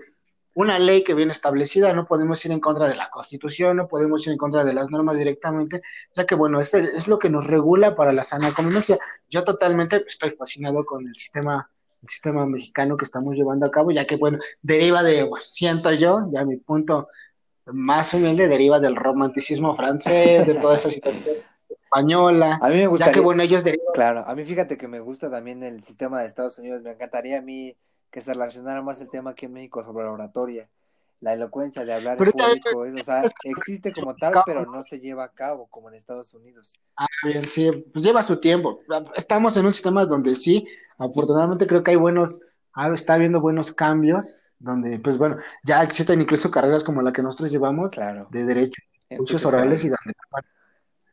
una 0.55 0.79
ley 0.79 1.05
que 1.05 1.13
viene 1.13 1.33
establecida, 1.33 1.93
no 1.93 2.07
podemos 2.07 2.43
ir 2.47 2.53
en 2.53 2.61
contra 2.61 2.89
de 2.89 2.95
la 2.95 3.11
Constitución, 3.11 3.77
no 3.77 3.87
podemos 3.87 4.27
ir 4.27 4.33
en 4.33 4.39
contra 4.39 4.65
de 4.65 4.73
las 4.73 4.91
normas 4.91 5.19
directamente, 5.19 5.83
ya 6.17 6.25
que 6.25 6.37
bueno, 6.37 6.61
es, 6.61 6.73
es 6.73 7.07
lo 7.07 7.19
que 7.19 7.29
nos 7.29 7.47
regula 7.47 7.95
para 7.95 8.15
la 8.15 8.25
sana 8.25 8.53
convivencia. 8.53 8.99
Yo 9.29 9.45
totalmente 9.45 10.05
estoy 10.07 10.31
fascinado 10.31 10.87
con 10.87 11.07
el 11.07 11.15
sistema 11.15 11.69
sistema 12.09 12.47
mexicano 12.47 12.97
que 12.97 13.05
estamos 13.05 13.35
llevando 13.35 13.67
a 13.67 13.71
cabo, 13.71 13.91
ya 13.91 14.07
que, 14.07 14.17
bueno, 14.17 14.39
deriva 14.63 15.03
de, 15.03 15.29
siento 15.43 15.93
yo, 15.93 16.29
ya 16.33 16.45
mi 16.45 16.57
punto 16.57 17.09
más 17.67 18.13
humilde, 18.15 18.49
deriva 18.49 18.81
del 18.81 18.97
romanticismo 18.97 19.75
francés, 19.77 20.47
de 20.47 20.55
toda 20.55 20.75
esa 20.75 20.91
situación 20.91 21.37
española. 21.69 22.59
A 22.61 22.69
mí 22.69 22.77
me 22.77 22.87
gusta. 22.87 23.07
Ya 23.07 23.13
que, 23.13 23.21
bueno, 23.21 23.43
ellos 23.43 23.65
derivan. 23.65 23.87
Claro, 23.95 24.25
a 24.27 24.35
mí 24.35 24.45
fíjate 24.45 24.77
que 24.77 24.89
me 24.89 25.01
gusta 25.01 25.31
también 25.31 25.63
el 25.63 25.83
sistema 25.85 26.21
de 26.21 26.27
Estados 26.27 26.59
Unidos. 26.59 26.83
Me 26.83 26.91
encantaría 26.91 27.39
a 27.39 27.43
mí 27.43 27.77
que 28.11 28.21
se 28.21 28.33
relacionara 28.33 28.83
más 28.83 29.01
el 29.01 29.09
tema 29.09 29.31
aquí 29.31 29.47
en 29.47 29.55
México 29.55 29.83
sobre 29.85 30.05
la 30.05 30.13
oratoria, 30.13 30.69
la 31.21 31.33
elocuencia 31.33 31.85
de 31.85 31.93
hablar 31.93 32.19
en 32.21 32.31
público. 32.31 32.79
o 32.79 33.05
sea, 33.05 33.25
existe 33.45 33.93
como 33.93 34.15
tal, 34.15 34.35
pero 34.45 34.67
no 34.67 34.83
se 34.85 35.01
lleva 35.01 35.25
a 35.25 35.33
cabo 35.33 35.67
como 35.69 35.89
en 35.89 35.95
Estados 35.95 36.35
Unidos. 36.35 36.73
Ah, 36.97 37.07
bien, 37.25 37.45
sí, 37.45 37.71
pues 37.93 38.05
lleva 38.05 38.23
su 38.23 38.39
tiempo. 38.41 38.81
Estamos 39.15 39.57
en 39.57 39.67
un 39.67 39.73
sistema 39.73 40.05
donde 40.05 40.35
sí, 40.35 40.67
afortunadamente 40.99 41.67
creo 41.67 41.83
que 41.83 41.93
hay 41.93 41.97
buenos, 41.97 42.41
ah, 42.75 42.93
está 42.93 43.15
habiendo 43.15 43.41
buenos 43.41 43.73
cambios, 43.73 44.39
donde, 44.59 44.99
pues 44.99 45.19
bueno, 45.19 45.39
ya 45.63 45.83
existen 45.83 46.21
incluso 46.21 46.51
carreras 46.51 46.85
como 46.85 47.03
la 47.03 47.13
que 47.13 47.23
nosotros 47.23 47.51
llevamos, 47.51 47.93
claro. 47.93 48.29
de 48.31 48.45
derecho, 48.45 48.83
muchos 49.11 49.45
orales 49.45 49.85
y 49.85 49.89
donde, 49.89 50.15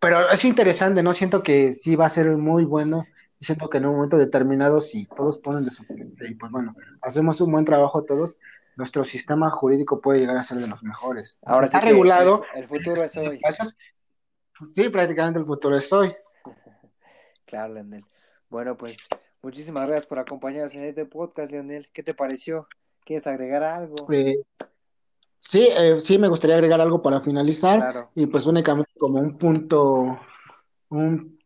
pero 0.02 0.32
es 0.32 0.44
interesante, 0.46 1.04
¿no? 1.04 1.14
Siento 1.14 1.44
que 1.44 1.74
sí 1.74 1.96
va 1.96 2.06
a 2.06 2.10
ser 2.10 2.36
muy 2.36 2.66
bueno. 2.66 3.06
Siento 3.40 3.70
que 3.70 3.78
en 3.78 3.86
un 3.86 3.96
momento 3.96 4.18
determinado, 4.18 4.82
si 4.82 5.06
todos 5.06 5.38
ponen 5.38 5.64
de 5.64 5.70
su 5.70 5.84
y 6.28 6.34
pues 6.34 6.52
bueno, 6.52 6.76
hacemos 7.04 7.40
un 7.40 7.52
buen 7.52 7.66
trabajo 7.66 8.04
todos, 8.04 8.38
nuestro 8.82 9.04
sistema 9.04 9.52
jurídico 9.52 10.02
puede 10.02 10.20
llegar 10.20 10.38
a 10.38 10.42
ser 10.42 10.58
de 10.58 10.66
los 10.66 10.82
mejores. 10.84 11.38
Ahora 11.46 11.68
está 11.68 11.80
regulado. 11.82 12.44
El, 12.56 12.68
futuro 12.68 13.04
es 13.04 13.16
hoy. 13.16 13.40
Sí, 14.74 14.90
prácticamente 14.90 15.40
el 15.40 15.46
futuro 15.46 15.78
es 15.78 15.94
hoy. 15.94 16.12
claro, 17.46 17.76
Leonel. 17.76 18.04
Bueno, 18.50 18.76
pues 18.76 18.98
muchísimas 19.44 19.86
gracias 19.86 20.08
por 20.08 20.18
acompañarnos 20.18 20.74
en 20.74 20.86
este 20.86 21.06
podcast, 21.06 21.52
Leonel. 21.52 21.90
¿Qué 21.94 22.02
te 22.02 22.16
pareció? 22.16 22.68
¿Quieres 23.06 23.28
agregar 23.28 23.64
algo? 23.64 24.12
Eh, 24.12 24.42
Sí, 25.44 25.68
eh, 25.76 26.00
sí, 26.00 26.20
me 26.20 26.28
gustaría 26.28 26.56
agregar 26.56 26.80
algo 26.82 27.02
para 27.02 27.20
finalizar 27.20 28.10
y 28.14 28.28
pues 28.28 28.46
únicamente 28.46 28.92
como 29.00 29.20
un 29.20 29.40
punto, 29.40 30.20
un, 30.90 31.40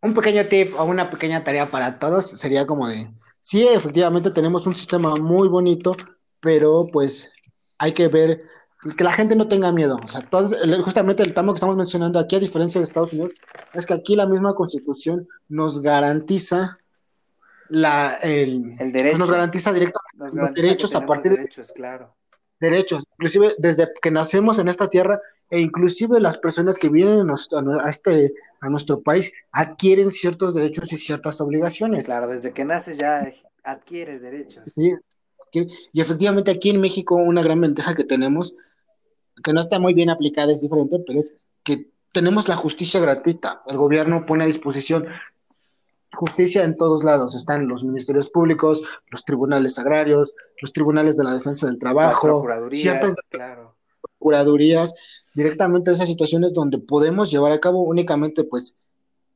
un 0.00 0.14
pequeño 0.14 0.46
tip 0.46 0.78
o 0.78 0.84
una 0.84 1.10
pequeña 1.10 1.42
tarea 1.42 1.72
para 1.72 1.98
todos 1.98 2.30
sería 2.30 2.68
como 2.68 2.88
de, 2.88 3.10
sí, 3.40 3.66
efectivamente 3.66 4.30
tenemos 4.30 4.68
un 4.68 4.76
sistema 4.76 5.12
muy 5.16 5.48
bonito, 5.48 5.96
pero 6.44 6.86
pues 6.92 7.32
hay 7.78 7.92
que 7.92 8.06
ver 8.08 8.44
que 8.96 9.02
la 9.02 9.14
gente 9.14 9.34
no 9.34 9.48
tenga 9.48 9.72
miedo. 9.72 9.98
O 10.04 10.06
sea, 10.06 10.28
justamente 10.84 11.22
el 11.22 11.32
tema 11.32 11.52
que 11.52 11.56
estamos 11.56 11.76
mencionando 11.76 12.18
aquí, 12.18 12.36
a 12.36 12.40
diferencia 12.40 12.78
de 12.78 12.84
Estados 12.84 13.14
Unidos, 13.14 13.32
es 13.72 13.86
que 13.86 13.94
aquí 13.94 14.14
la 14.14 14.26
misma 14.26 14.54
constitución 14.54 15.26
nos 15.48 15.80
garantiza 15.80 16.78
la, 17.70 18.18
el, 18.22 18.76
el 18.78 18.92
derecho. 18.92 19.18
nos 19.18 19.30
garantiza 19.30 19.72
directamente 19.72 20.36
los 20.36 20.54
derechos 20.54 20.94
a 20.94 21.06
partir 21.06 21.32
derechos, 21.32 21.72
claro 21.72 22.14
derechos, 22.60 23.04
inclusive 23.14 23.54
desde 23.58 23.88
que 24.00 24.10
nacemos 24.10 24.58
en 24.58 24.68
esta 24.68 24.88
tierra 24.88 25.20
e 25.50 25.60
inclusive 25.60 26.20
las 26.20 26.38
personas 26.38 26.78
que 26.78 26.88
vienen 26.88 27.28
a, 27.30 27.88
este, 27.88 28.34
a 28.60 28.68
nuestro 28.68 29.02
país 29.02 29.32
adquieren 29.52 30.10
ciertos 30.10 30.54
derechos 30.54 30.92
y 30.92 30.96
ciertas 30.96 31.40
obligaciones. 31.40 32.06
Claro, 32.06 32.28
desde 32.28 32.52
que 32.52 32.64
naces 32.64 32.98
ya 32.98 33.30
adquieres 33.62 34.22
derechos. 34.22 34.64
Y 35.92 36.00
efectivamente 36.00 36.50
aquí 36.50 36.70
en 36.70 36.80
México 36.80 37.14
una 37.14 37.42
gran 37.42 37.60
ventaja 37.60 37.94
que 37.94 38.04
tenemos, 38.04 38.54
que 39.42 39.52
no 39.52 39.60
está 39.60 39.78
muy 39.78 39.94
bien 39.94 40.10
aplicada, 40.10 40.52
es 40.52 40.60
diferente, 40.60 40.98
pero 41.06 41.18
es 41.18 41.36
que 41.62 41.90
tenemos 42.12 42.48
la 42.48 42.56
justicia 42.56 43.00
gratuita. 43.00 43.62
El 43.66 43.76
gobierno 43.76 44.24
pone 44.26 44.44
a 44.44 44.46
disposición 44.46 45.06
justicia 46.14 46.64
en 46.64 46.76
todos 46.76 47.02
lados. 47.04 47.34
Están 47.34 47.66
los 47.68 47.84
ministerios 47.84 48.28
públicos, 48.28 48.82
los 49.10 49.24
tribunales 49.24 49.78
agrarios, 49.78 50.34
los 50.60 50.72
tribunales 50.72 51.16
de 51.16 51.24
la 51.24 51.34
defensa 51.34 51.66
del 51.66 51.78
trabajo, 51.78 52.46
ciertas 52.72 53.16
procuradurías, 54.00 54.94
directamente 55.34 55.90
esas 55.90 56.08
situaciones 56.08 56.54
donde 56.54 56.78
podemos 56.78 57.30
llevar 57.30 57.52
a 57.52 57.60
cabo 57.60 57.82
únicamente, 57.82 58.44
pues, 58.44 58.76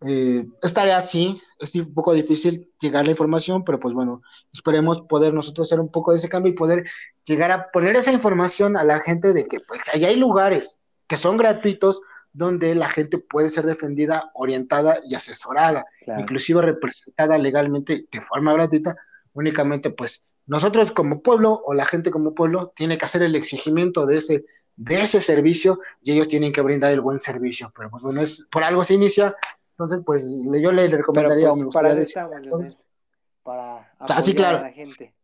eh, 0.07 0.47
estaría 0.63 0.97
así, 0.97 1.41
es 1.59 1.75
un 1.75 1.93
poco 1.93 2.13
difícil 2.13 2.71
llegar 2.81 3.05
la 3.05 3.11
información, 3.11 3.65
pero 3.65 3.81
pues 3.81 3.95
bueno, 3.95 4.23
esperemos 4.53 5.01
poder 5.01 5.35
nosotros 5.35 5.67
hacer 5.67 5.81
un 5.81 5.91
poco 5.91 6.13
de 6.13 6.19
ese 6.19 6.29
cambio 6.29 6.53
y 6.53 6.57
poder 6.57 6.85
llegar 7.25 7.51
a 7.51 7.71
poner 7.71 7.97
esa 7.97 8.13
información 8.13 8.77
a 8.77 8.85
la 8.85 9.01
gente 9.01 9.33
de 9.33 9.47
que 9.47 9.61
pues 9.61 9.81
allá 9.93 10.09
hay 10.09 10.17
lugares 10.17 10.79
que 11.07 11.17
son 11.17 11.37
gratuitos, 11.37 12.01
donde 12.33 12.75
la 12.75 12.89
gente 12.89 13.19
puede 13.19 13.51
ser 13.51 13.65
defendida, 13.65 14.31
orientada 14.35 15.01
y 15.03 15.15
asesorada, 15.15 15.85
inclusive 16.19 16.63
representada 16.63 17.37
legalmente 17.39 18.07
de 18.13 18.21
forma 18.21 18.53
gratuita, 18.53 18.97
únicamente 19.33 19.91
pues 19.91 20.23
nosotros 20.47 20.93
como 20.93 21.23
pueblo 21.23 21.61
o 21.65 21.75
la 21.75 21.87
gente 21.87 22.11
como 22.11 22.35
pueblo 22.35 22.73
tiene 22.77 22.99
que 22.99 23.05
hacer 23.07 23.23
el 23.23 23.35
exigimiento 23.35 24.07
de 24.07 24.19
ese 24.19 24.45
de 24.79 25.03
ese 25.03 25.21
servicio 25.21 25.81
y 26.01 26.13
ellos 26.13 26.29
tienen 26.29 26.53
que 26.53 26.61
brindar 26.61 26.93
el 26.93 27.01
buen 27.01 27.19
servicio, 27.19 27.73
pero 27.77 27.91
pues 27.91 28.03
bueno, 28.03 28.23
es 28.23 28.47
por 28.49 28.63
algo 28.63 28.85
se 28.85 28.95
inicia, 28.95 29.35
entonces 29.79 30.01
pues 30.05 30.37
yo 30.61 30.73
le 30.73 30.89
recomendaría 30.89 31.53
pues, 31.53 31.73
para, 31.73 31.95
para 33.45 33.93
apoyar 34.01 34.35
claro. 34.35 34.59
a 34.59 34.63
la 34.63 34.73
gente. 34.73 35.15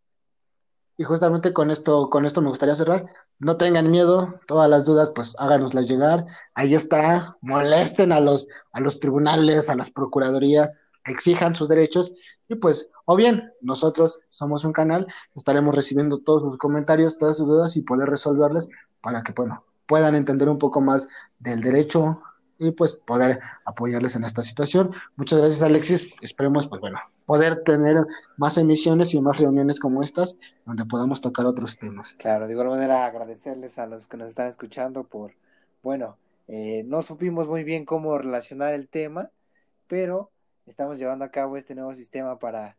Y 0.96 1.02
justamente 1.02 1.52
con 1.52 1.72
esto, 1.72 2.08
con 2.08 2.24
esto 2.24 2.40
me 2.40 2.50
gustaría 2.50 2.76
cerrar. 2.76 3.04
No 3.40 3.56
tengan 3.56 3.90
miedo, 3.90 4.38
todas 4.46 4.70
las 4.70 4.84
dudas, 4.84 5.10
pues 5.12 5.34
háganoslas 5.40 5.88
llegar. 5.88 6.26
Ahí 6.54 6.72
está, 6.72 7.36
molesten 7.40 8.12
a 8.12 8.20
los, 8.20 8.46
a 8.70 8.78
los 8.78 9.00
tribunales, 9.00 9.68
a 9.68 9.74
las 9.74 9.90
procuradurías, 9.90 10.78
exijan 11.04 11.56
sus 11.56 11.68
derechos. 11.68 12.12
Y 12.48 12.54
pues, 12.54 12.88
o 13.06 13.16
bien, 13.16 13.50
nosotros 13.60 14.20
somos 14.28 14.64
un 14.64 14.72
canal, 14.72 15.08
estaremos 15.34 15.74
recibiendo 15.74 16.18
todos 16.18 16.44
sus 16.44 16.58
comentarios, 16.58 17.18
todas 17.18 17.38
sus 17.38 17.48
dudas 17.48 17.76
y 17.76 17.82
poder 17.82 18.08
resolverles 18.08 18.68
para 19.00 19.24
que, 19.24 19.32
bueno, 19.32 19.64
puedan 19.86 20.14
entender 20.14 20.48
un 20.48 20.58
poco 20.58 20.80
más 20.80 21.08
del 21.40 21.60
derecho 21.60 22.22
y 22.66 22.72
pues 22.72 22.94
poder 22.94 23.40
apoyarles 23.64 24.16
en 24.16 24.24
esta 24.24 24.42
situación. 24.42 24.92
Muchas 25.16 25.38
gracias 25.38 25.62
Alexis, 25.62 26.12
esperemos 26.20 26.66
pues 26.66 26.80
bueno, 26.80 26.98
poder 27.26 27.62
tener 27.64 28.04
más 28.36 28.58
emisiones 28.58 29.14
y 29.14 29.20
más 29.20 29.38
reuniones 29.38 29.80
como 29.80 30.02
estas 30.02 30.36
donde 30.66 30.84
podamos 30.84 31.20
tocar 31.20 31.46
otros 31.46 31.78
temas. 31.78 32.16
Claro, 32.16 32.46
de 32.46 32.52
igual 32.52 32.68
manera 32.68 33.06
agradecerles 33.06 33.78
a 33.78 33.86
los 33.86 34.06
que 34.06 34.16
nos 34.16 34.30
están 34.30 34.48
escuchando 34.48 35.04
por, 35.04 35.34
bueno, 35.82 36.16
eh, 36.48 36.82
no 36.86 37.02
supimos 37.02 37.48
muy 37.48 37.64
bien 37.64 37.84
cómo 37.84 38.18
relacionar 38.18 38.74
el 38.74 38.88
tema, 38.88 39.30
pero 39.86 40.30
estamos 40.66 40.98
llevando 40.98 41.24
a 41.24 41.30
cabo 41.30 41.56
este 41.56 41.74
nuevo 41.74 41.94
sistema 41.94 42.38
para 42.38 42.76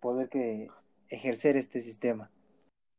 poder 0.00 0.28
que 0.28 0.68
ejercer 1.08 1.56
este 1.56 1.80
sistema. 1.80 2.30